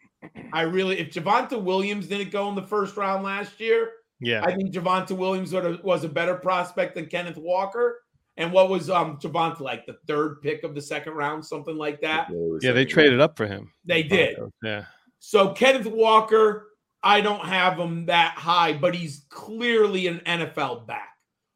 [0.51, 4.43] I really, if Javonte Williams didn't go in the first round last year, Yeah.
[4.43, 8.01] I think Javonte Williams sort of was a better prospect than Kenneth Walker.
[8.35, 12.01] And what was um Javonte like the third pick of the second round, something like
[12.01, 12.27] that?
[12.61, 13.71] yeah, they traded up for him.
[13.85, 14.37] They did.
[14.61, 14.85] Yeah.
[15.19, 16.67] So Kenneth Walker,
[17.01, 21.09] I don't have him that high, but he's clearly an NFL back.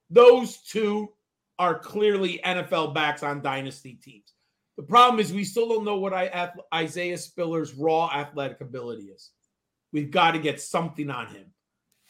[0.09, 1.09] Those two
[1.62, 4.34] are clearly NFL backs on dynasty teams.
[4.78, 9.30] The problem is we still don't know what I, Isaiah Spiller's raw athletic ability is.
[9.93, 11.45] We've got to get something on him.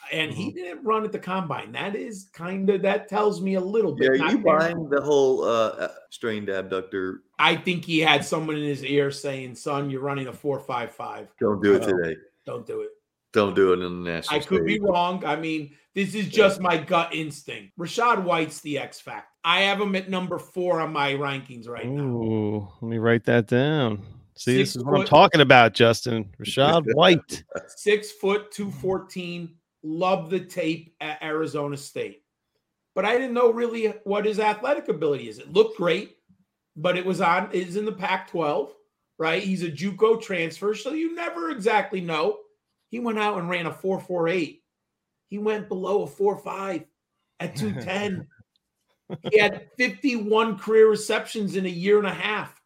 [0.10, 1.74] And he didn't run at the combine.
[1.74, 4.22] That is kind of that tells me a little Yeah, bit.
[4.22, 7.24] are you buying the whole uh, strained abductor?
[7.38, 10.96] I think he had someone in his ear saying, "Son, you're running a four five
[10.96, 11.28] five.
[11.42, 12.16] Don't do it today.
[12.46, 12.90] Don't do it."
[13.34, 14.40] Don't do it in the national.
[14.40, 15.24] I could be wrong.
[15.24, 17.74] I mean, this is just my gut instinct.
[17.78, 19.28] Rachaad White's the X factor.
[19.44, 22.04] I have him at number four on my rankings right now.
[22.04, 24.06] Ooh, let me write that down.
[24.38, 26.34] See, this Six is what I'm talking about, Justin.
[26.40, 27.44] Rachaad White.
[27.68, 29.56] Six foot, 214.
[29.84, 32.24] Love the tape at Arizona State.
[32.96, 35.40] But I didn't know really what his athletic ability is.
[35.40, 36.18] It looked great,
[36.76, 38.74] but it was on, is in the Pac 12,
[39.18, 39.42] right?
[39.42, 42.40] He's a Juco transfer, so you never exactly know.
[42.90, 44.61] He went out and ran a 448.
[45.32, 46.84] He went below a four five
[47.40, 48.28] at 210.
[49.32, 52.62] he had 51 career receptions in a year and a half.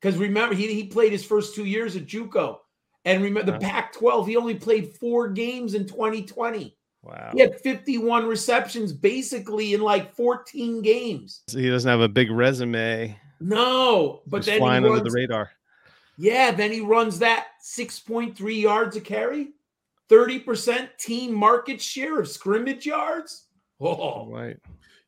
[0.00, 2.58] Because remember, he, he played his first two years at Juco.
[3.04, 3.68] And remember, the Wow.
[3.70, 6.76] Pac 12, he only played four games in 2020.
[7.02, 7.30] Wow.
[7.34, 11.42] He had 51 receptions basically in like 14 games.
[11.50, 13.18] He doesn't have a big resume.
[13.40, 15.50] No, but Just then he flying under the radar.
[16.16, 19.48] yeah, then he runs that 6.3 yards a carry,
[20.10, 23.46] 30% team market share of scrimmage yards.
[23.80, 24.56] Oh, Right.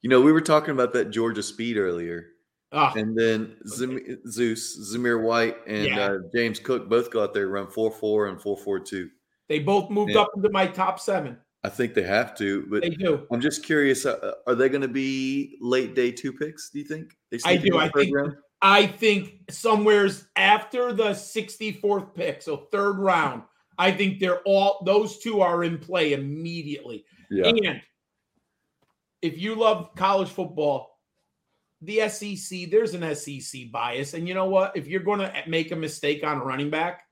[0.02, 2.26] You know, we were talking about that Georgia speed earlier,
[2.70, 5.98] ah, and then Zam- Zeus, Zamir White, and Yeah.
[6.12, 9.10] uh, James Cook both go out there and run four four and four four two.
[9.48, 10.20] they both moved Yeah.
[10.20, 11.36] up into my top seven.
[11.64, 13.26] I think they have to, but They do.
[13.32, 16.70] I'm just curious: uh, are they going to be late day two picks?
[16.70, 17.16] Do you think?
[17.32, 17.76] They I do.
[17.78, 18.36] I think- round?
[18.62, 23.42] I think somewhere's after the 64th pick, so third round,
[23.78, 27.04] I think they're all those two are in play immediately.
[27.30, 27.80] Yeah, And
[29.22, 30.98] if you love college football,
[31.82, 34.14] the SEC, there's an SEC bias.
[34.14, 34.76] And you know what?
[34.76, 37.02] If you're going to make a mistake on a running back,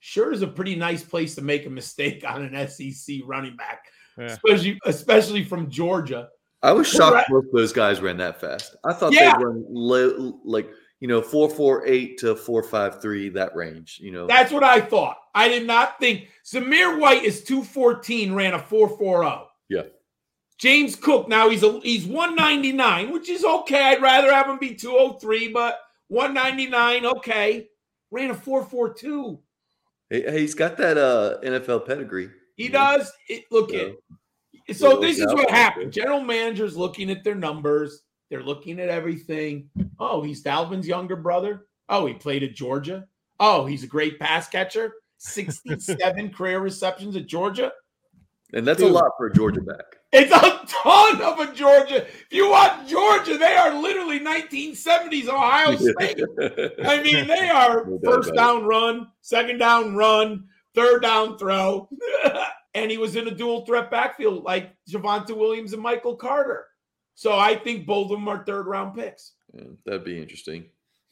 [0.00, 3.86] sure is a pretty nice place to make a mistake on an SEC running back,
[4.18, 4.26] Yeah.
[4.26, 6.28] especially especially from Georgia.
[6.62, 8.76] I was shocked both those guys ran that fast.
[8.84, 9.36] I thought Yeah.
[9.36, 10.70] they were low, like
[11.04, 13.98] you know four four eight to four five three that range.
[14.00, 15.18] You know, That's what I thought.
[15.34, 19.44] I did not think Zamir White is 214, ran a 440.
[19.68, 19.82] Yeah.
[20.56, 23.82] James Cook, now he's a he's 199, which is okay.
[23.82, 25.78] I'd rather have him be 203, but
[26.08, 27.68] 199, okay.
[28.10, 29.38] Ran a 442.
[30.08, 32.30] Hey, he's got that uh NFL pedigree.
[32.56, 33.12] He does.
[33.28, 33.88] It, look Yeah.
[34.70, 35.92] at so Little this is what happened.
[35.92, 39.70] General managers looking at their numbers, they're looking at everything.
[40.00, 41.66] Oh, he's Dalvin's younger brother.
[41.88, 43.06] Oh, he played at Georgia.
[43.38, 44.92] Oh, he's a great pass catcher.
[45.18, 47.70] 67 career receptions at Georgia.
[48.52, 48.90] and that's Dude.
[48.90, 49.84] a lot for a Georgia back.
[50.12, 52.06] It's a ton of a Georgia.
[52.08, 56.20] If you watch Georgia, they are literally 1970s Ohio State.
[56.84, 61.88] I mean, they are first down run, second down run, third down throw.
[62.74, 66.66] and he was in a dual threat backfield like Javonte Williams and Michael Carter.
[67.14, 69.32] So I think both of them are third round picks.
[69.52, 70.66] Yeah, that'd be interesting.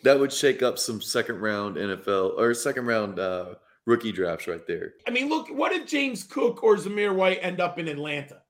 [0.05, 3.55] That would shake up some second round NFL or second round uh,
[3.87, 4.95] rookie drafts right there.
[5.07, 8.43] I mean, look, what if James Cook or Zamir White end up in Atlanta?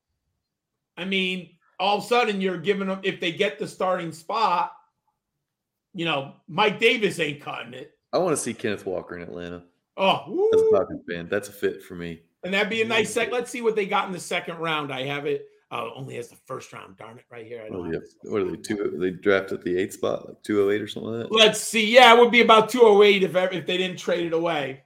[0.96, 4.72] I mean, all of a sudden you're giving them, if they get the starting spot,
[5.94, 7.92] you know, Mike Davis ain't cutting it.
[8.14, 9.64] I want to see Kenneth Walker in Atlanta
[9.98, 10.70] Oh, as a.
[10.70, 11.28] Falcons fan.
[11.30, 12.22] That's a fit for me.
[12.44, 13.30] and that'd be a nice sec.
[13.30, 14.90] Let's see what they got in the second round.
[14.92, 15.46] I have it.
[15.74, 16.98] Oh, only has the first round.
[16.98, 17.62] Darn it, right here.
[17.64, 18.30] I don't Oh, yeah.
[18.30, 18.56] What are they?
[18.58, 18.94] Two?
[18.98, 21.32] They drafted the eighth spot, like two hundred eight or something like that.
[21.34, 21.94] Let's see.
[21.94, 24.82] Yeah, it would be about 208 if if they didn't trade it away.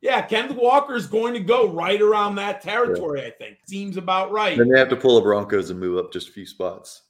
[0.00, 3.26] Yeah, Kenneth Walker is going to go right around that territory.
[3.26, 4.56] I think seems about right.
[4.56, 7.02] Then they have to pull the Broncos and move up just a few spots.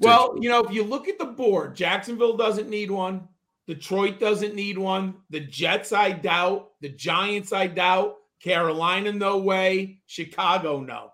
[0.00, 3.28] Well, you know, if you look at the board, Jacksonville doesn't need one.
[3.66, 5.14] Detroit doesn't need one.
[5.30, 6.70] The Jets, I doubt.
[6.80, 8.16] The Giants, I doubt.
[8.40, 10.00] Carolina, no way.
[10.06, 11.11] Chicago, no.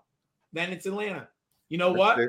[0.53, 1.27] Then it's Atlanta.
[1.69, 2.19] You know what?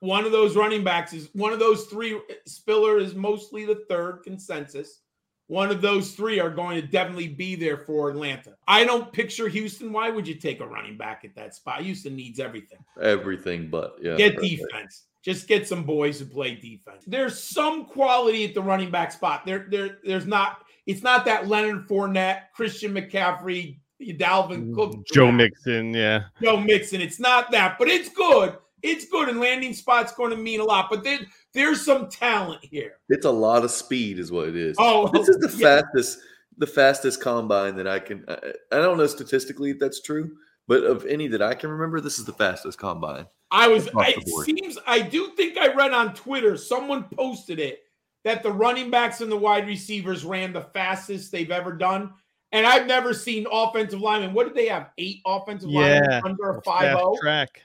[0.00, 2.18] One of those running backs is one of those three.
[2.46, 5.00] Spiller is mostly the third consensus.
[5.48, 8.54] One of those three are going to definitely be there for Atlanta.
[8.66, 9.92] I don't picture Houston.
[9.92, 11.82] Why would you take a running back at that spot?
[11.82, 12.78] Houston needs everything.
[13.00, 14.16] Everything but yeah.
[14.16, 15.04] Get defense.
[15.22, 17.04] Just get some boys who play defense.
[17.06, 19.44] There's some quality at the running back spot.
[19.44, 20.64] There, there, there's not.
[20.86, 23.78] It's not that Leonard Fournette, Christian McCaffrey,
[24.10, 26.24] Dalvin mm, Cook, Joe Mixon, yeah.
[26.42, 27.00] Joe Mixon.
[27.00, 28.56] It's not that, but it's good.
[28.82, 30.88] It's good, and landing spot's going to mean a lot.
[30.90, 31.20] But there,
[31.54, 32.94] there's some talent here.
[33.08, 34.76] It's a lot of speed, is what it is.
[34.78, 35.80] Oh, this is the yeah.
[35.82, 36.18] fastest,
[36.58, 38.24] the fastest combine that I can.
[38.26, 38.38] I,
[38.72, 40.32] I don't know statistically if that's true,
[40.66, 43.26] but of any that I can remember, this is the fastest combine.
[43.52, 43.86] I was.
[43.86, 44.78] Across It seems.
[44.86, 46.56] I do think I read on Twitter.
[46.56, 47.82] Someone posted it
[48.24, 52.12] that the running backs and the wide receivers ran the fastest they've ever done.
[52.52, 54.34] And I've never seen offensive linemen.
[54.34, 54.90] What did they have?
[54.98, 56.00] Eight offensive Yeah.
[56.00, 57.14] linemen under a Fast five zero.
[57.20, 57.62] track.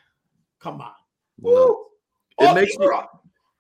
[0.60, 0.92] Come on.
[1.40, 1.50] No.
[1.52, 1.86] Woo.
[2.40, 3.10] It Oh, makes these me- are-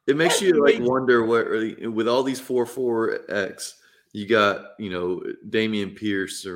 [0.08, 0.86] It makes That's you like amazing.
[0.92, 3.76] wonder what really, with all these four four X,
[4.14, 6.48] you got you know Dameon Pierce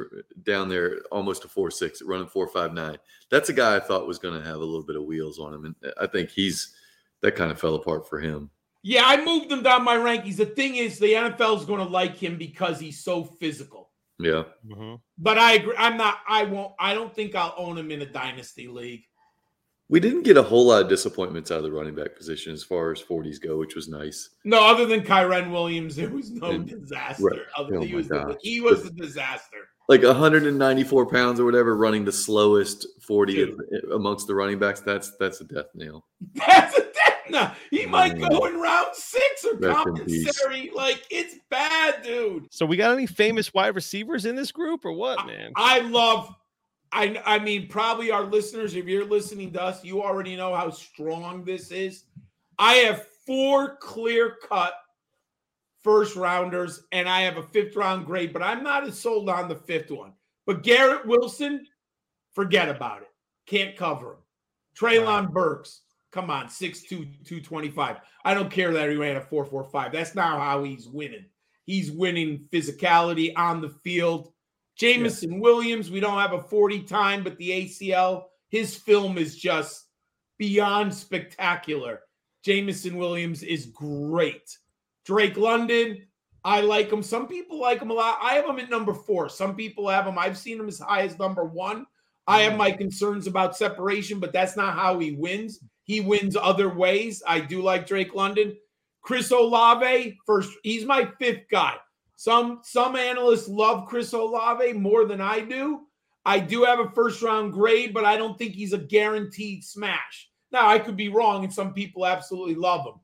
[0.43, 2.97] down there almost a four six running four five nine.
[3.29, 5.53] That's a guy I thought was going to have a little bit of wheels on
[5.53, 6.73] him, and I think he's
[7.19, 8.49] that kind of fell apart for him.
[8.83, 10.37] Yeah, I moved him down my rankings.
[10.37, 13.80] The thing is, the NFL is going to like him because he's so physical.
[14.21, 14.99] Yeah, Mhm.
[15.17, 15.75] But I agree.
[15.77, 16.19] I'm not.
[16.27, 16.73] I won't.
[16.79, 19.03] I don't think I'll own him in a dynasty league.
[19.89, 22.63] we didn't get a whole lot of disappointments out of the running back position as
[22.63, 24.29] far as forties go, which was nice.
[24.45, 27.23] No, other than Kyren Williams, there was no And- disaster.
[27.25, 27.39] right.
[27.57, 29.57] Other, Oh he my was the, he was a disaster.
[29.89, 33.59] Like 194 pounds or whatever, running the slowest 40 Dude.
[33.93, 34.79] amongst the running backs.
[34.79, 36.05] That's that's a death nail.
[36.35, 36.90] That's a
[37.31, 37.55] death now.
[37.69, 40.71] He might go in round six or Rest compensatory.
[40.73, 42.47] Like it's bad, dude.
[42.51, 45.51] So we got any famous wide receivers in this group or what, man?
[45.55, 46.33] I love.
[46.91, 50.69] I I mean, probably our listeners, if you're listening to us, you already know how
[50.69, 52.03] strong this is.
[52.59, 54.73] I have four clear cut
[55.83, 59.47] first rounders, and I have a fifth round grade, but I'm not as sold on
[59.47, 60.13] the fifth one.
[60.45, 61.65] But Garrett Wilson,
[62.33, 63.09] forget about it.
[63.45, 64.17] Can't cover him.
[64.77, 67.97] Treylon Burks, come on, 6'2, 225.
[68.23, 69.91] I don't care that he ran a 4.45.
[69.91, 71.25] That's not how he's winning.
[71.65, 74.33] He's winning physicality on the field.
[74.75, 79.85] Jameson Williams, we don't have a 40 time, but the ACL, his film is just
[80.37, 82.01] beyond spectacular.
[82.43, 84.57] Jameson Williams is great.
[85.05, 86.07] Drake London,
[86.43, 87.03] I like him.
[87.03, 88.17] Some people like him a lot.
[88.21, 89.29] I have him at number four.
[89.29, 90.17] Some people have him.
[90.17, 91.85] I've seen him as high as number one.
[92.27, 92.57] I have mm.
[92.57, 95.59] my concerns about separation, but that's not how he wins.
[95.83, 97.23] He wins other ways.
[97.27, 98.55] I do like Drake London.
[99.01, 101.75] Chris Olave, first, he's my fifth guy.
[102.15, 105.87] Some some analysts love Chris Olave more than I do.
[106.23, 110.29] I do have a first round grade, but I don't think he's a guaranteed smash.
[110.51, 112.99] Now I could be wrong, and some people absolutely love him.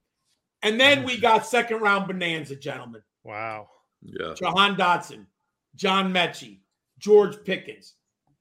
[0.62, 3.02] And then we got second round bonanza, gentlemen.
[3.24, 3.70] Wow.
[4.04, 4.34] Yeah.
[4.36, 5.26] Jahan Dotson,
[5.76, 6.60] John Metchie,
[7.00, 7.94] George Pickens.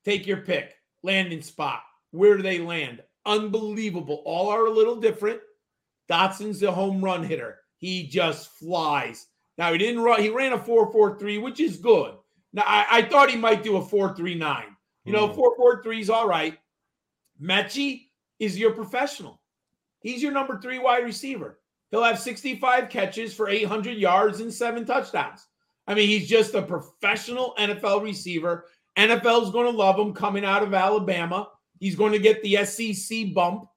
[0.04, 0.74] Take your pick.
[1.02, 1.82] Landing spot.
[2.10, 3.02] Where do they land?
[3.26, 4.22] Unbelievable.
[4.24, 5.40] All are a little different.
[6.08, 7.58] Dotson's a home run hitter.
[7.78, 9.26] He just flies.
[9.58, 12.14] Now he didn't run, he ran a 4-4-3, which is good.
[12.52, 14.64] Now I, I thought he might do a 4-3-9.
[15.04, 15.40] You know, Hmm.
[15.62, 16.56] 4-4-3 is all right.
[17.42, 18.06] Metchie
[18.38, 19.40] is your professional.
[20.00, 21.58] He's your number three wide receiver.
[21.90, 25.46] He'll have 65 catches for 800 yards and seven touchdowns.
[25.86, 28.66] I mean, he's just a professional NFL receiver.
[28.96, 31.48] NFL's going to love him coming out of Alabama.
[31.78, 33.68] He's going to get the SEC bump,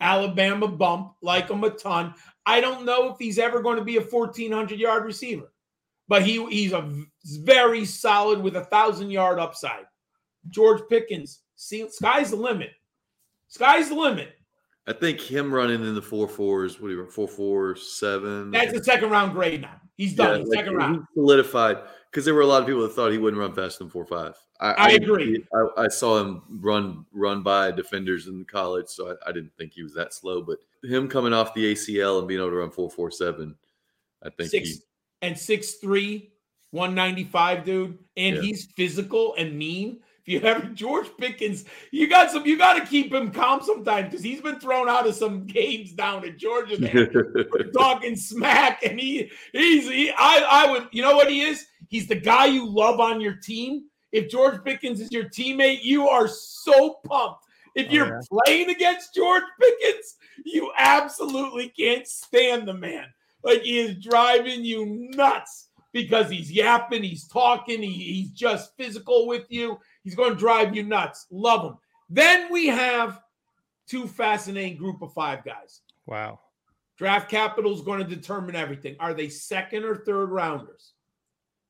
[0.00, 2.14] Alabama bump, like him a ton.
[2.46, 5.52] I don't know if he's ever going to be a 1,400 yard receiver,
[6.06, 6.90] but he, he's a
[7.24, 9.84] very solid with a thousand yard upside.
[10.48, 12.70] George Pickens, see, sky's the limit.
[13.48, 14.34] Sky's the limit.
[14.86, 18.50] I think him running in the four fours, what do you four four seven?
[18.50, 19.78] That's a second round grade now.
[19.98, 20.44] He's done.
[20.46, 21.04] like, second round.
[21.12, 21.78] solidified
[22.10, 24.04] because there were a lot of people that thought he wouldn't run faster than four
[24.04, 24.34] five.
[24.60, 25.44] I, I agree.
[25.54, 29.72] I, I saw him run run by defenders in college, so I, I didn't think
[29.72, 30.42] he was that slow.
[30.42, 33.54] But him coming off the ACL and being able to run four four seven,
[34.22, 34.74] I think Six he
[35.22, 36.32] and six three,
[36.70, 37.98] 195, dude.
[38.16, 38.42] And Yeah.
[38.42, 40.00] he's physical and mean.
[40.22, 44.10] If you have George Pickens, you got some, you got to keep him calm sometimes
[44.10, 47.10] because he's been thrown out of some games down at Georgia there.
[47.52, 51.64] We're talking smack, and he he's he, I I would you know what he is?
[51.88, 53.84] He's the guy you love on your team.
[54.12, 57.44] If George Pickens is your teammate, you are so pumped.
[57.74, 63.06] If Oh, you're playing against George Pickens, you absolutely can't stand the man.
[63.42, 69.26] Like he is driving you nuts because he's yapping, he's talking, he- he's just physical
[69.26, 69.78] with you.
[70.02, 71.26] He's going to drive you nuts.
[71.30, 71.78] Love him.
[72.10, 73.20] Then we have
[73.86, 75.82] two fascinating group of five guys.
[76.06, 76.40] Wow.
[76.96, 78.96] Draft capital is going to determine everything.
[78.98, 80.94] Are they second or third rounders?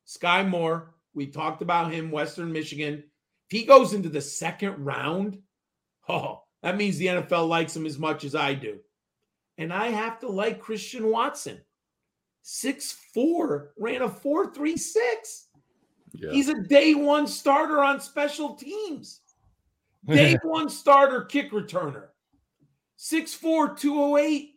[0.09, 2.95] Skyy Moore, we talked about him, Western Michigan.
[2.95, 5.39] If he goes into the second round,
[6.09, 8.79] oh, that means the NFL likes him as much as I do.
[9.59, 11.61] And I have to like Christian Watson.
[12.43, 15.49] Six four, ran a 436.
[16.13, 16.31] Yeah.
[16.33, 19.21] He's a day one starter on special teams.
[20.07, 22.07] Day one starter kick returner.
[22.99, 24.55] 6'4, 208.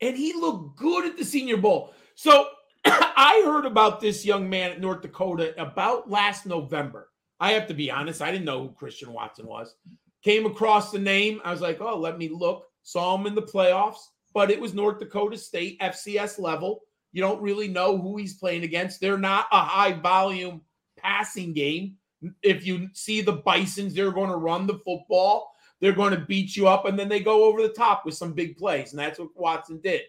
[0.00, 1.92] And he looked good at the Senior Bowl.
[2.14, 2.48] So
[3.16, 7.10] I heard about this young man at North Dakota about last November.
[7.40, 9.74] I have to be honest, I didn't know who Christian Watson was.
[10.22, 11.40] Came across the name.
[11.44, 12.66] I was like, oh, let me look.
[12.82, 13.98] Saw him in the playoffs,
[14.32, 16.80] but it was North Dakota State, FCS level.
[17.12, 19.00] You don't really know who he's playing against.
[19.00, 20.62] They're not a high volume
[20.96, 21.96] passing game.
[22.42, 25.52] If you see the Bisons, they're going to run the football.
[25.80, 28.32] They're going to beat you up, and then they go over the top with some
[28.32, 28.92] big plays.
[28.92, 30.02] And that's what Watson did.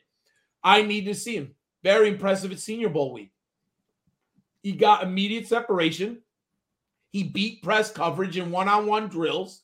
[0.63, 1.53] I need to see him.
[1.83, 3.31] Very impressive at Senior Bowl week.
[4.63, 6.21] He got immediate separation.
[7.11, 9.63] He beat press coverage in one on one drills.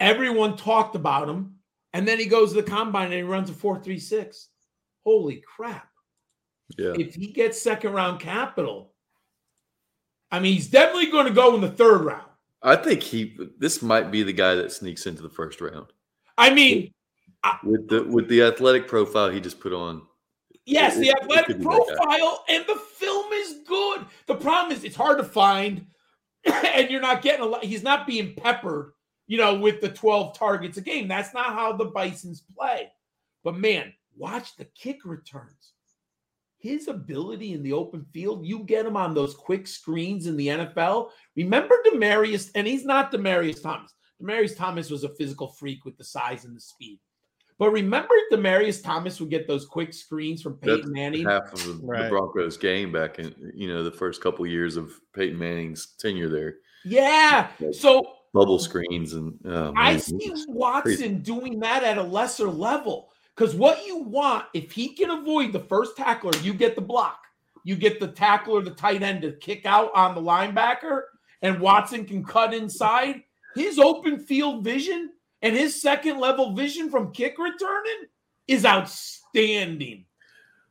[0.00, 1.56] Everyone talked about him.
[1.92, 4.46] And then he goes to the combine and he runs a 4.36.
[5.04, 5.88] Holy crap.
[6.78, 6.94] Yeah.
[6.98, 8.94] If he gets second round capital,
[10.30, 12.28] I mean, he's definitely going to go in the third round.
[12.62, 15.86] I think he this might be the guy that sneaks into the first round.
[16.38, 16.92] I mean,
[17.64, 20.02] with the with the athletic profile he just put on.
[20.64, 24.06] Yes, the athletic profile and the film is good.
[24.26, 25.86] The problem is it's hard to find,
[26.44, 27.64] and you're not getting a lot.
[27.64, 28.92] He's not being peppered,
[29.26, 31.08] you know, with the 12 targets a game.
[31.08, 32.92] That's not how the Bisons play.
[33.42, 35.72] But man, watch the kick returns
[36.62, 40.46] his ability in the open field, you get him on those quick screens in the
[40.46, 41.10] NFL.
[41.34, 43.92] Remember Demaryius, and he's not Demaryius Thomas.
[44.22, 47.00] Demaryius Thomas was a physical freak with the size and the speed.
[47.58, 51.26] But remember, Demaryius Thomas would get those quick screens from Peyton That's Manning.
[51.26, 52.04] Half of the, right.
[52.04, 55.94] the, Broncos game back in you know the first couple of years of Peyton Manning's
[55.98, 56.56] tenure there.
[56.84, 61.08] Yeah, so bubble screens and oh, I see Watson crazy.
[61.08, 63.10] doing that at a lesser level.
[63.34, 67.18] Because what you want, if he can avoid the first tackler, you get the block.
[67.64, 71.02] You get the tackler, the tight end to kick out on the linebacker,
[71.42, 73.22] and Watson can cut inside.
[73.54, 75.12] His open field vision
[75.42, 78.06] and his second level vision from kick returning
[78.48, 80.06] is outstanding.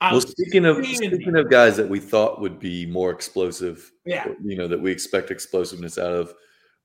[0.01, 4.57] Well, speaking of speaking of guys that we thought would be more explosive, yeah, you
[4.57, 6.33] know that we expect explosiveness out of.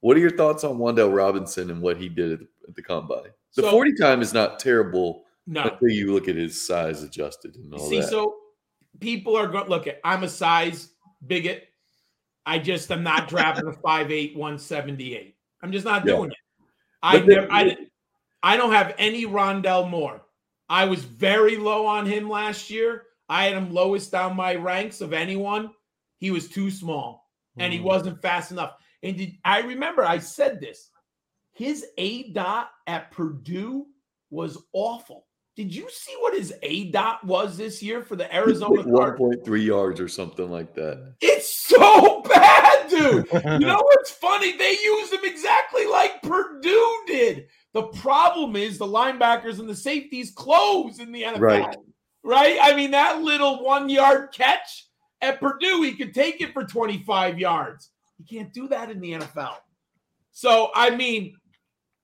[0.01, 2.83] What are your thoughts on Wan'Dale Robinson and what he did at the, at the
[2.83, 3.31] combine?
[3.55, 5.63] The so, forty time is not terrible no.
[5.63, 8.09] Until you look at his size adjusted and all See, that.
[8.09, 8.35] so
[8.99, 10.91] people are going look at I'm a size
[11.25, 11.69] bigot.
[12.45, 15.37] I just am not drafting a 5'8, 178.
[15.63, 16.37] I'm just not doing it.
[17.07, 17.77] I never I
[18.43, 20.23] I don't have any Rondale Moore.
[20.69, 23.05] I was very low on him last year.
[23.29, 25.71] I had him lowest down my ranks of anyone.
[26.19, 27.27] He was too small
[27.59, 27.87] and he hmm.
[27.87, 28.75] wasn't fast enough.
[29.03, 30.91] And did, I remember I said this.
[31.53, 33.87] His aDOT at Purdue
[34.31, 35.27] was awful.
[35.57, 38.83] Did you see what his aDOT was this year for the Arizona?
[39.17, 41.15] Point three yards or something like that.
[41.23, 43.29] It's so bad, dude.
[43.33, 44.57] you know what's funny?
[44.57, 47.47] They used him exactly like Purdue did.
[47.73, 51.41] The problem is the linebackers and the safeties close in the NFL.
[51.41, 51.77] Right.
[52.23, 52.59] Right?
[52.61, 54.89] I mean, that little one yard catch
[55.21, 57.91] at Purdue, he could take it for 25 yards.
[58.19, 59.57] You can't do that in the NFL.
[60.33, 61.37] So, I mean,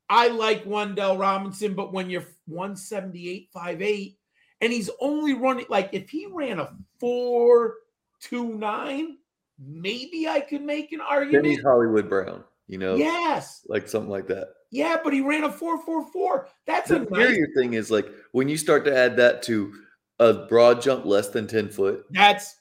[0.09, 4.17] I like Wan'Dale Robinson, but when you're 178, 5'8,
[4.61, 7.75] and he's only running like if he ran a 4
[8.21, 9.19] 2 9,
[9.65, 11.45] maybe I could make an argument.
[11.45, 12.97] Then he's Hollywood Brown, you know?
[12.97, 13.65] Yes.
[13.69, 14.49] Like something like that.
[14.71, 16.49] Yeah, but he ran a 4 4 4.
[16.67, 19.73] That's the a nice thing is like when you start to add that to
[20.19, 22.05] a broad jump less than 10 foot.
[22.11, 22.57] That's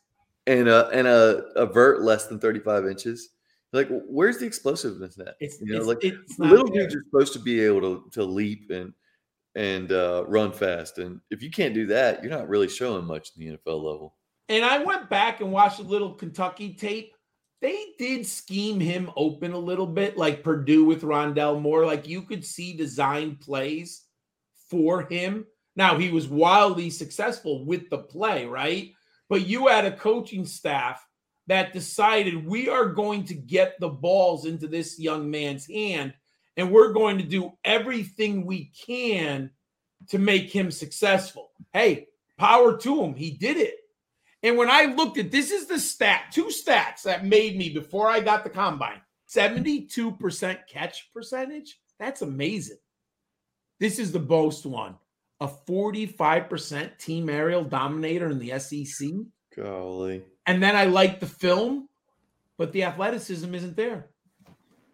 [0.47, 3.30] and a and a, a vert less than 35 inches
[3.74, 5.36] like, where's the explosiveness at?
[5.39, 8.24] It's, you know, it's, like it's little dudes are supposed to be able to to
[8.24, 8.93] leap and
[9.56, 13.32] and uh, run fast, and if you can't do that, you're not really showing much
[13.36, 14.16] in the NFL level.
[14.50, 17.14] And I went back and watched a little Kentucky tape.
[17.62, 21.86] They did scheme him open a little bit, like Purdue with Rondale Moore.
[21.86, 24.04] Like you could see design plays
[24.70, 25.46] for him.
[25.76, 28.92] Now he was wildly successful with the play, right?
[29.30, 31.06] But you had a coaching staff
[31.48, 36.14] that decided we are going to get the balls into this young man's hand
[36.58, 39.50] and we're going to do everything we can
[40.10, 41.52] to make him successful.
[41.74, 43.14] Hey, power to him.
[43.14, 43.76] He did it.
[44.44, 48.10] And when I looked at this is the stat, two stats that made me before
[48.10, 49.02] I got the combine.
[49.30, 51.80] 72% catch percentage.
[52.00, 52.80] That's amazing.
[53.80, 54.96] This is the boast one.
[55.39, 59.10] A 45% team aerial dominator in the SEC.
[59.56, 60.24] Golly.
[60.46, 61.88] And then I like the film
[62.62, 64.12] but the athleticism isn't there.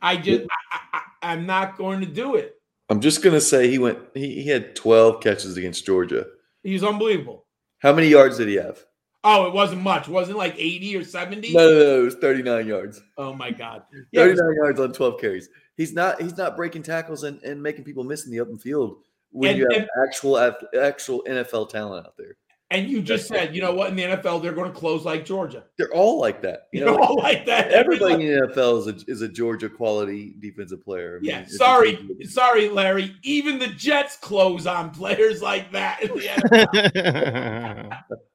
[0.01, 1.01] I just I, I,
[1.33, 2.55] I'm not going to do it.
[2.87, 3.99] I'm just gonna say he went.
[4.13, 6.27] He, he had 12 catches against Georgia.
[6.63, 7.45] He's unbelievable.
[7.79, 8.85] How many yards did he have?
[9.29, 10.07] Oh, it wasn't much.
[10.07, 11.51] It wasn't like 80 or 70.
[11.53, 12.01] No, no, no.
[12.01, 13.01] It was 39 yards.
[13.17, 13.83] Oh my god.
[14.13, 15.49] Yeah, 39 yards on 12 carries.
[15.75, 16.21] He's not.
[16.21, 18.99] He's not breaking tackles and, and making people miss in the open field
[19.31, 20.37] when And- you have and- actual
[20.79, 22.37] actual NFL talent out there.
[22.71, 23.89] and you just said, you know what?
[23.89, 25.63] In the NFL, they're going to close like Georgia.
[25.77, 26.67] They're all like that.
[26.73, 27.71] You You know, know, all like that.
[27.81, 31.17] everybody in the NFL is a, is a Georgia quality defensive player.
[31.17, 33.15] I mean, Yeah, sorry, sorry, Larry.
[33.23, 36.01] Even the Jets close on players like that.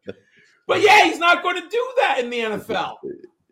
[0.75, 0.91] in the NFL.
[0.91, 2.97] But yeah, he's not going to do that in the NFL.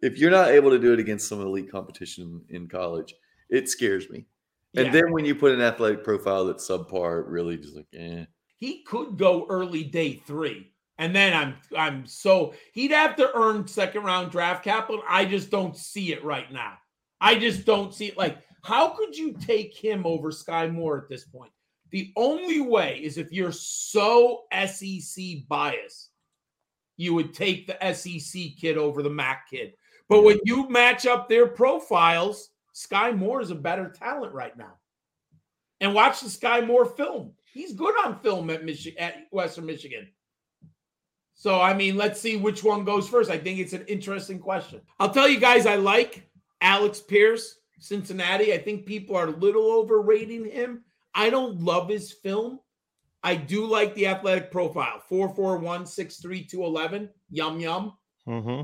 [0.03, 3.15] If you're not able to do it against some elite competition in college,
[3.51, 4.27] it scares me.
[4.77, 4.93] And Yeah.
[4.93, 8.25] then when you put an athletic profile that's subpar, really just like, eh.
[8.57, 13.67] he could go early day three, and then I'm I'm so he'd have to earn
[13.67, 15.03] second round draft capital.
[15.09, 16.79] I just don't see it right now.
[17.21, 18.17] I just don't see it.
[18.19, 21.53] Like, how could you take him over Skyy Moore at this point?
[21.91, 26.10] The only way is if you're so SEC biased,
[27.01, 29.73] you would take the SEC kid over the MAC kid.
[30.07, 34.75] But when you match up their profiles, Skyy Moore is a better talent right now.
[35.81, 37.33] And watch the Skyy Moore film.
[37.55, 40.09] He's good on film at Michigan at Western Michigan.
[41.33, 43.31] So I mean, let's see which one goes first.
[43.31, 44.83] I think it's an interesting question.
[44.99, 46.29] I'll tell you guys, I like
[46.61, 48.53] Alec Pierce, Cincinnati.
[48.53, 50.85] I think people are a little overrating him.
[51.15, 52.61] I don't love his film.
[53.23, 57.11] I do like the athletic profile 441, 6'3, 211.
[57.31, 57.93] Yum, yum.
[58.27, 58.63] hmm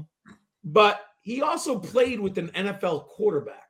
[0.65, 3.63] But he also played with an NFL quarterback.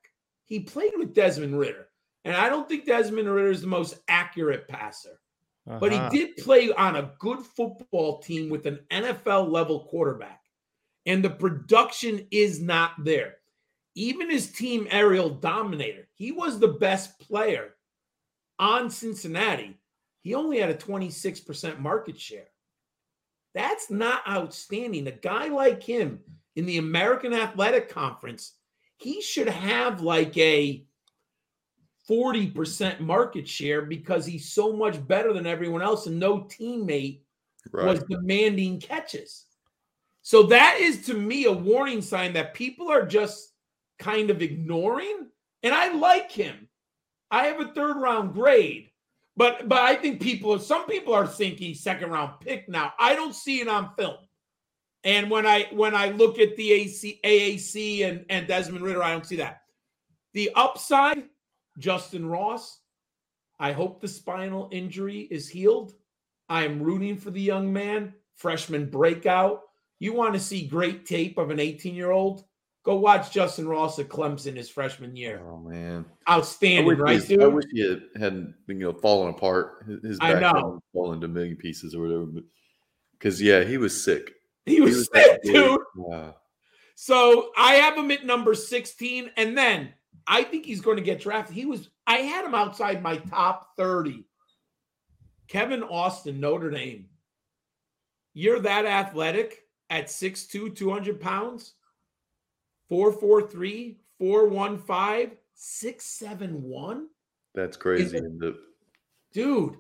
[0.45, 1.89] He played with Desmond Ridder.
[2.25, 5.21] And I don't think Desmond Ridder is the most accurate passer.
[5.67, 6.09] But Uh-huh.
[6.11, 10.41] he did play on a good football team with an NFL level quarterback.
[11.07, 13.37] And the production is not there.
[13.97, 17.75] Even his team aerial dominator, he was the best player
[18.59, 19.77] on Cincinnati.
[20.27, 22.49] He only had a 26% market share.
[23.55, 25.07] That's not outstanding.
[25.07, 26.19] A guy like him
[26.57, 28.55] in the American Athletic Conference,
[28.97, 30.85] he should have like a
[32.11, 37.21] 40% market share because he's so much better than everyone else and no teammate
[37.71, 37.87] Right.
[37.87, 39.47] was demanding catches.
[40.23, 43.53] So that is to me a warning sign that people are just
[44.01, 45.29] kind of ignoring.
[45.63, 46.69] And I like him.
[47.31, 48.91] I have a third round grade,
[49.37, 52.93] but but I think people some people are thinking second round pick now.
[52.99, 54.17] I don't see it on film.
[55.05, 59.13] And when I when I look at the AC, AAC and, and Desmond Ridder, I
[59.13, 59.63] don't see that.
[60.33, 61.25] The upside,
[61.81, 62.81] Justyn Ross.
[63.59, 65.95] I hope the spinal injury is healed.
[66.49, 69.63] I am rooting for the young man, freshman breakout.
[69.99, 72.45] You want to see great tape of an 18 year old?
[72.87, 75.43] Go watch Justyn Ross at Clemson his freshman year.
[75.45, 79.85] Oh man, Outstanding, right, he, I wish he had, hadn't you know fallen apart.
[80.03, 80.55] His, back
[80.95, 82.27] fallen to million pieces or whatever.
[83.19, 84.35] Because yeah, he was sick.
[84.67, 85.81] He was, He sick, dude.
[85.97, 86.37] Wow.
[86.97, 89.31] So I have him at number 16.
[89.37, 89.93] And then
[90.27, 91.55] I think he's going to get drafted.
[91.55, 94.25] He was, I had him outside my top 30.
[95.47, 97.07] Kevin Austin, Notre Dame.
[98.35, 101.75] You're that athletic at 6'2, 200 pounds,
[102.91, 107.05] 4'4'3, 4'15, 6'7'1.
[107.55, 108.05] That's crazy.
[108.05, 108.59] Is it- the
[109.33, 109.77] Dude,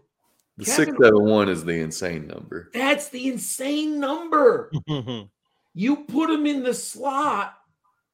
[0.58, 2.70] the Kevin- six seven one is the insane number.
[2.74, 4.70] that's the insane number.
[5.78, 7.54] You put him in the slot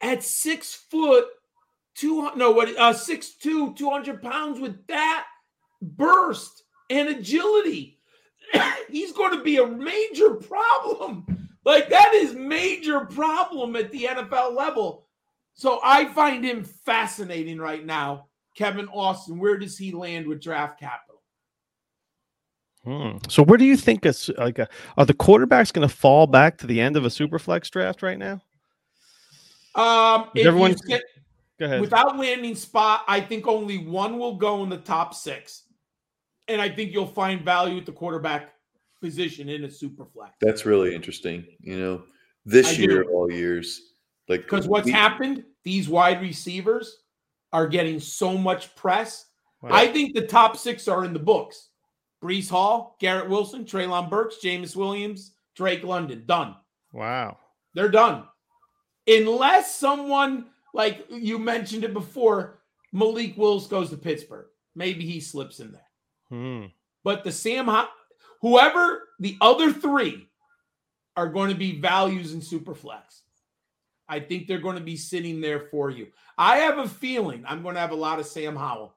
[0.01, 1.26] at six foot,
[1.95, 5.26] two no what uh six two, 200 pounds with that
[5.80, 8.01] burst and agility.
[8.90, 11.41] He's going to be a major problem.
[11.65, 15.07] Like that is major problem at the NFL level.
[15.55, 18.27] So I find him fascinating right now.
[18.57, 21.23] Kevin Austin, where does he land with draft capital?
[22.85, 23.19] Hmm.
[23.29, 26.59] So where do you think it's like a, are the quarterbacks going to fall back
[26.59, 28.43] to the end of a super flex draft right now?
[29.75, 31.03] Um, Is if everyone- get-
[31.61, 31.81] Go ahead.
[31.81, 35.63] Without landing spot, I think only one will go in the top six.
[36.49, 38.53] And I think you'll find value at the quarterback
[39.03, 40.32] position in a super flex.
[40.40, 41.44] That's really interesting.
[41.61, 42.03] You know,
[42.46, 43.11] this I year, do.
[43.11, 43.94] all years,
[44.28, 47.03] like Because what's we- happened, these wide receivers
[47.53, 49.26] are getting so much press.
[49.61, 49.70] Wow.
[49.72, 51.68] I think the top six are in the books.
[52.22, 56.24] Breece Hall, Garrett Wilson, Treylon Burks, Jameson Williams, Drake London.
[56.26, 56.57] Done.
[56.92, 57.36] wow.
[57.74, 58.24] They're done.
[59.07, 62.61] Unless someone, like you mentioned it before,
[62.92, 64.46] Malik Willis goes to Pittsburgh.
[64.74, 65.88] Maybe he slips in there.
[66.28, 66.66] Hmm.
[67.05, 67.88] But the Sam, Ho-
[68.43, 70.28] whoever the other three
[71.16, 73.20] are going to be values in Superflex.
[74.09, 76.09] I think they're going to be sitting there for you.
[76.36, 78.95] I have a feeling I'm going to have a lot of Sam Howell.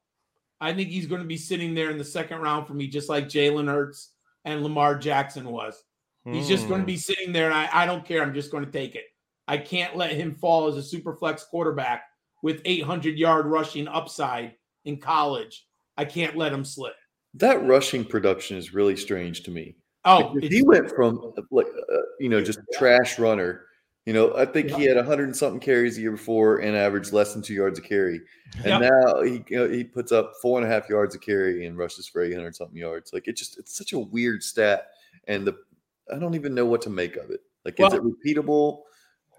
[0.60, 3.08] I think he's going to be sitting there in the second round for me, just
[3.10, 4.12] like Jalen Hurts
[4.46, 5.82] and Lamar Jackson was.
[6.26, 6.88] He's just going to Hmm.
[6.88, 8.24] be sitting there, and I, I don't care.
[8.24, 9.04] I'm just going to take it.
[9.48, 12.06] I can't let him fall as a super flex quarterback
[12.42, 15.68] with 800 yard rushing upside in college.
[15.98, 16.96] I can't let him slip.
[17.36, 19.76] That rushing production is really strange to me.
[20.06, 23.66] Oh, he went from like uh, you know just a trash runner.
[24.06, 27.12] You know, I think he had 100 and something carries the year before and averaged
[27.12, 28.22] less than two yards a carry.
[28.64, 28.92] And Yep.
[28.92, 31.76] now he you know, he puts up four and a half yards a carry and
[31.76, 33.14] rushes for 800 something yards.
[33.14, 34.90] Like it just it's such a weird stat,
[35.28, 35.58] and the
[36.14, 37.42] I don't even know what to make of it.
[37.66, 38.84] Like, is it repeatable?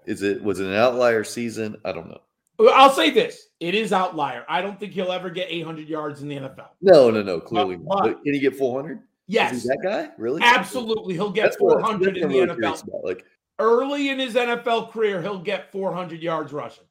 [0.05, 1.77] Is it was it an outlier season?
[1.85, 2.21] I don't know.
[2.59, 4.45] Well, I'll say this: it is outlier.
[4.49, 6.69] I don't think he'll ever get 800 yards in the NFL.
[6.81, 7.39] No, no, no.
[7.39, 8.03] Clearly, But- not.
[8.03, 8.97] but can he get 400?
[8.97, 10.09] Is Yes, he that guy?
[10.17, 10.41] Really?
[10.43, 12.87] absolutely, he'll get That's 400 that's in the I'm really curious NFL.
[12.87, 13.03] about.
[13.03, 13.25] Like,
[13.59, 16.85] Early in his NFL career, he'll get 400 yards rushing.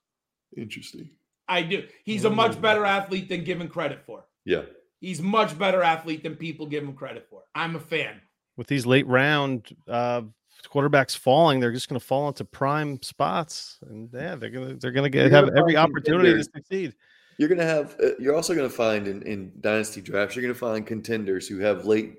[0.57, 1.11] interesting.
[1.49, 1.87] I do.
[2.05, 4.25] He's a much better athlete than given credit for.
[4.45, 4.63] Yeah.
[5.01, 7.43] He's much better athlete than people give him credit for.
[7.55, 8.21] I'm a fan.
[8.57, 10.23] With these late round uh,
[10.71, 14.93] quarterbacks falling, they're just going to fall into prime spots, and yeah, they're gonna they're
[14.93, 16.95] gonna get You're have every find opportunity to succeed.
[17.39, 17.97] You're gonna have.
[18.03, 20.37] Uh, you're also gonna find in, in dynasty drafts.
[20.37, 22.17] You're gonna find contenders who have late,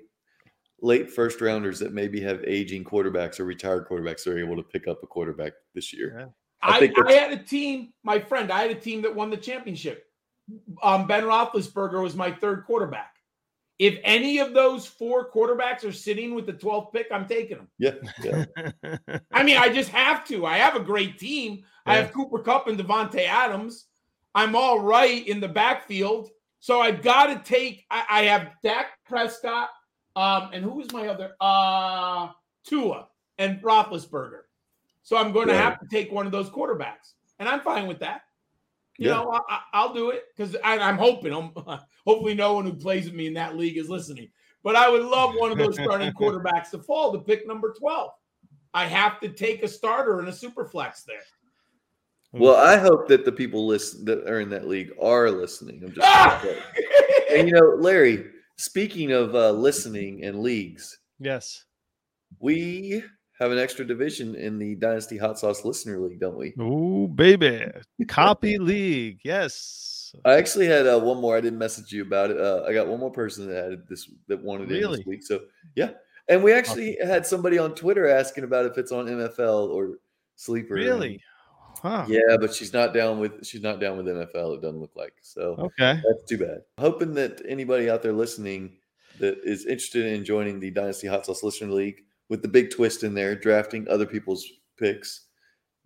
[0.80, 4.62] late first rounders that maybe have aging quarterbacks or retired quarterbacks that are able to
[4.62, 6.16] pick up a quarterback this year.
[6.18, 6.26] Yeah.
[6.60, 9.36] I I, I, had a team, my friend, I had a team that won the
[9.36, 10.06] championship.
[10.82, 13.14] Um, ben Roethlisberger was my third quarterback.
[13.78, 17.68] If any of those four quarterbacks are sitting with the 12th pick, I'm taking them.
[17.78, 17.92] Yeah,
[18.24, 18.44] yeah.
[19.32, 20.46] I mean, I just have to.
[20.46, 21.62] I have a great team.
[21.86, 23.86] I have Cooper Kupp and Davante Adams.
[24.34, 26.30] I'm all right in the backfield.
[26.60, 27.86] So I've got to take.
[27.90, 29.70] I, I have Dak Prescott.
[30.16, 31.34] Um, and who is my other?
[31.40, 32.30] Uh,
[32.66, 33.06] Tua
[33.38, 34.40] and Roethlisberger.
[35.04, 35.62] So I'm going to Yeah.
[35.62, 38.22] have to take one of those quarterbacks, and I'm fine with that.
[38.98, 39.14] You Yeah.
[39.14, 41.32] know, I, I, I'll do it because I'm hoping.
[41.32, 41.52] I'm
[42.06, 44.28] hopefully no one who plays with me in that league is listening.
[44.64, 48.10] But I would love one of those starting quarterbacks to fall to pick number 12.
[48.74, 51.22] I have to take a starter and a super flex there.
[52.32, 55.82] Well, I hope that the people listen that are in that league are listening.
[55.82, 56.44] I'm just Ah!
[57.32, 58.26] and you know, Larry.
[58.56, 61.64] Speaking of uh, listening and leagues, yes.
[62.40, 63.02] we
[63.38, 66.54] have an extra division in the Dynasty Hot Sauce Listener League, don't we?
[66.60, 67.66] Ooh, baby.
[68.08, 69.20] Copy league.
[69.22, 70.14] Yes.
[70.24, 71.36] I actually had uh, one more.
[71.36, 72.40] I didn't message you about it.
[72.40, 74.98] Uh, I got one more person that had this that wanted it Really?
[74.98, 75.22] this week.
[75.22, 75.40] So
[75.74, 75.90] yeah,
[76.28, 79.98] and we actually had somebody on Twitter asking about if it's on NFL or
[80.36, 80.74] Sleeper.
[80.74, 81.20] Really?
[81.82, 82.06] Huh.
[82.08, 84.56] Yeah, but she's not down with she's not down with NFL.
[84.56, 85.54] It doesn't look like so.
[85.58, 86.00] Okay.
[86.02, 86.62] That's too bad.
[86.78, 88.78] Hoping that anybody out there listening
[89.20, 93.04] that is interested in joining the Dynasty Hot Sauce Listener League with the big twist
[93.04, 94.46] in there, drafting other people's
[94.78, 95.26] picks.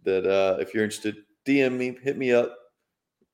[0.04, 1.16] That uh, if you're interested,
[1.46, 2.56] DM me, hit me up.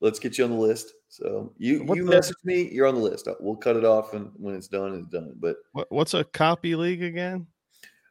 [0.01, 0.93] Let's get you on the list.
[1.09, 3.27] So you What you the- message me, you're on the list.
[3.39, 5.33] We'll cut it off and when it's done, it's done.
[5.39, 7.47] But What, what's a copy league again?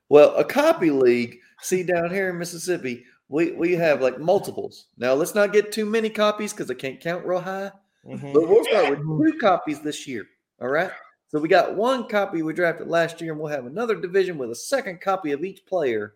[0.09, 1.38] well, a copy league.
[1.61, 4.86] See down here in Mississippi, we we have like multiples.
[4.96, 7.70] Now let's not get too many copies because I can't count real high.
[8.07, 8.32] Mhm.
[8.32, 9.01] But we'll start with
[9.32, 10.24] two copies this year.
[10.61, 10.90] All right.
[11.28, 14.50] So we got one copy we drafted last year, and we'll have another division with
[14.50, 16.14] a second copy of each player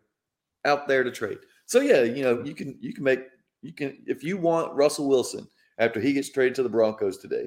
[0.65, 1.39] out there to trade.
[1.67, 3.21] So yeah, you know, you can you can make
[3.63, 5.47] you can if you want Russell Wilson
[5.79, 7.47] after he gets traded to the Broncos today,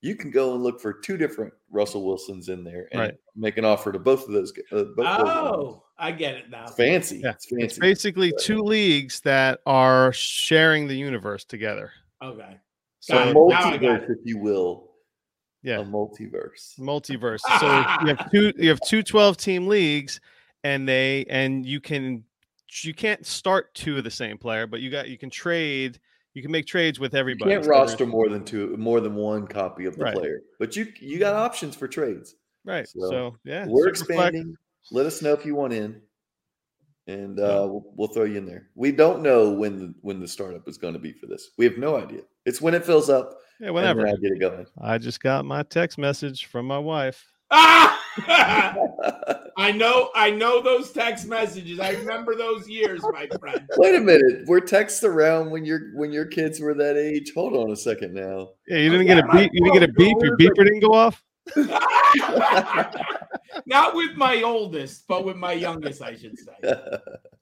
[0.00, 3.14] you can go and look for two different Russell Wilsons in there and Right.
[3.36, 4.50] make an offer to both of those.
[4.52, 5.28] gu- Uh, both those.
[5.28, 6.64] Oh, I get it now.
[6.64, 7.18] It's fancy.
[7.18, 7.64] Yeah, It's fancy.
[7.64, 11.92] It's basically two leagues that are sharing the universe together.
[12.22, 12.56] Okay.
[13.00, 13.34] so Got a it.
[13.34, 14.91] Now I got multiverse, if you will.
[15.62, 15.80] Yeah.
[15.80, 16.78] A multiverse.
[16.78, 17.40] multiverse.
[17.60, 17.66] So
[18.02, 20.20] you have two you have two 12 team leagues
[20.64, 22.24] and they and you can
[22.82, 26.00] you can't start two of the same player, but you got you can trade
[26.34, 27.50] you can make trades with You everybody.
[27.50, 30.14] can't roster more than two, more than one copy of the Right.
[30.14, 32.34] player, but you you got options for trades.
[32.64, 32.88] Right.
[32.88, 33.66] So, So, yeah.
[33.68, 34.56] We're flex- expanding.
[34.90, 36.00] Let us know if you want in,
[37.06, 38.68] and uh, we'll, we'll throw you in there.
[38.74, 41.50] We don't know when the when the startup is going to be for this.
[41.58, 42.22] We have no idea.
[42.46, 43.38] It's when it fills up.
[43.62, 44.08] Yeah, and whenever.
[44.08, 44.66] I get it going.
[44.80, 47.30] I just got my text message from my wife.
[47.52, 47.98] Ah!
[49.56, 51.78] I know, I know those text messages.
[51.78, 53.66] I remember those years, my friend.
[53.76, 54.46] Wait a minute.
[54.46, 57.32] We're texts around when your when your kids were that age.
[57.34, 58.50] Hold on a second now.
[58.66, 59.50] Yeah, you didn't get a Oh, yeah, my beep.
[59.54, 60.16] You didn't get a beep.
[60.20, 61.22] Your beeper didn't go off.
[63.66, 66.74] Not with my oldest, but with my youngest, I should say.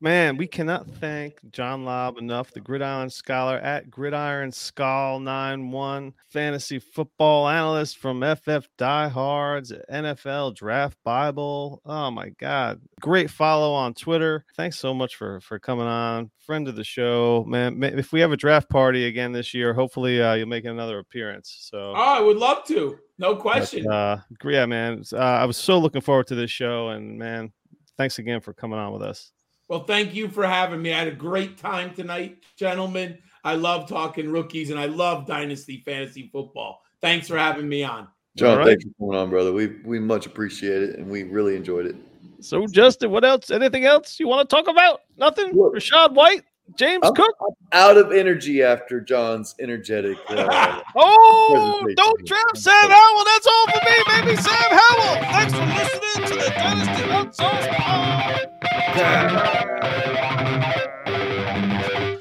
[0.01, 6.79] Man, we cannot thank John Lobb enough, the Gridiron Scholar at Gridiron Skull 91, fantasy
[6.79, 11.83] football analyst from FF Diehards, NFL Draft Bible.
[11.85, 12.81] Oh my God.
[13.01, 14.45] Great follow on Twitter.
[14.57, 16.31] Thanks so much for for coming on.
[16.47, 17.45] Friend of the show.
[17.47, 20.99] Man, if we have a draft party again this year, hopefully uh, you'll make another
[20.99, 21.57] appearance.
[21.61, 22.99] So Oh, I would love to.
[23.21, 23.85] No question.
[23.85, 25.05] but, uh, yeah, man.
[25.13, 27.53] Uh, I was so looking forward to this show, and man,
[27.99, 29.31] thanks again for coming on with us.
[29.69, 30.95] Well, thank you for having me.
[30.95, 33.19] I had a great time tonight, gentlemen.
[33.45, 36.83] I love talking rookies and I love dynasty fantasy football.
[37.01, 38.09] Thanks for having me on.
[38.37, 38.67] John, All right.
[38.69, 39.53] thanks for coming on, brother.
[39.53, 41.97] We we much appreciate it, and we really enjoyed it.
[42.41, 43.51] So, Justin, what else?
[43.51, 45.03] Anything else you want to talk about?
[45.19, 45.53] Nothing.
[45.53, 45.75] Look.
[45.75, 46.45] Rachaad White,
[46.77, 47.35] James I'm- Cook.
[47.73, 50.17] Out of energy after John's energetic.
[50.29, 53.25] Uh, Oh, don't draft Sam Howell.
[53.25, 54.37] That's all for me, baby.
[54.37, 55.17] Sam Howell.
[55.33, 59.51] Thanks for listening to the Dynasty Hot Sauce Pod.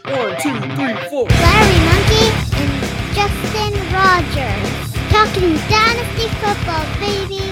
[0.05, 1.25] one, two, three, four.
[1.29, 2.27] Larry Monkey
[2.61, 2.73] and
[3.15, 4.69] Justin Rogers.
[5.09, 7.43] Talking Dynasty Football, baby.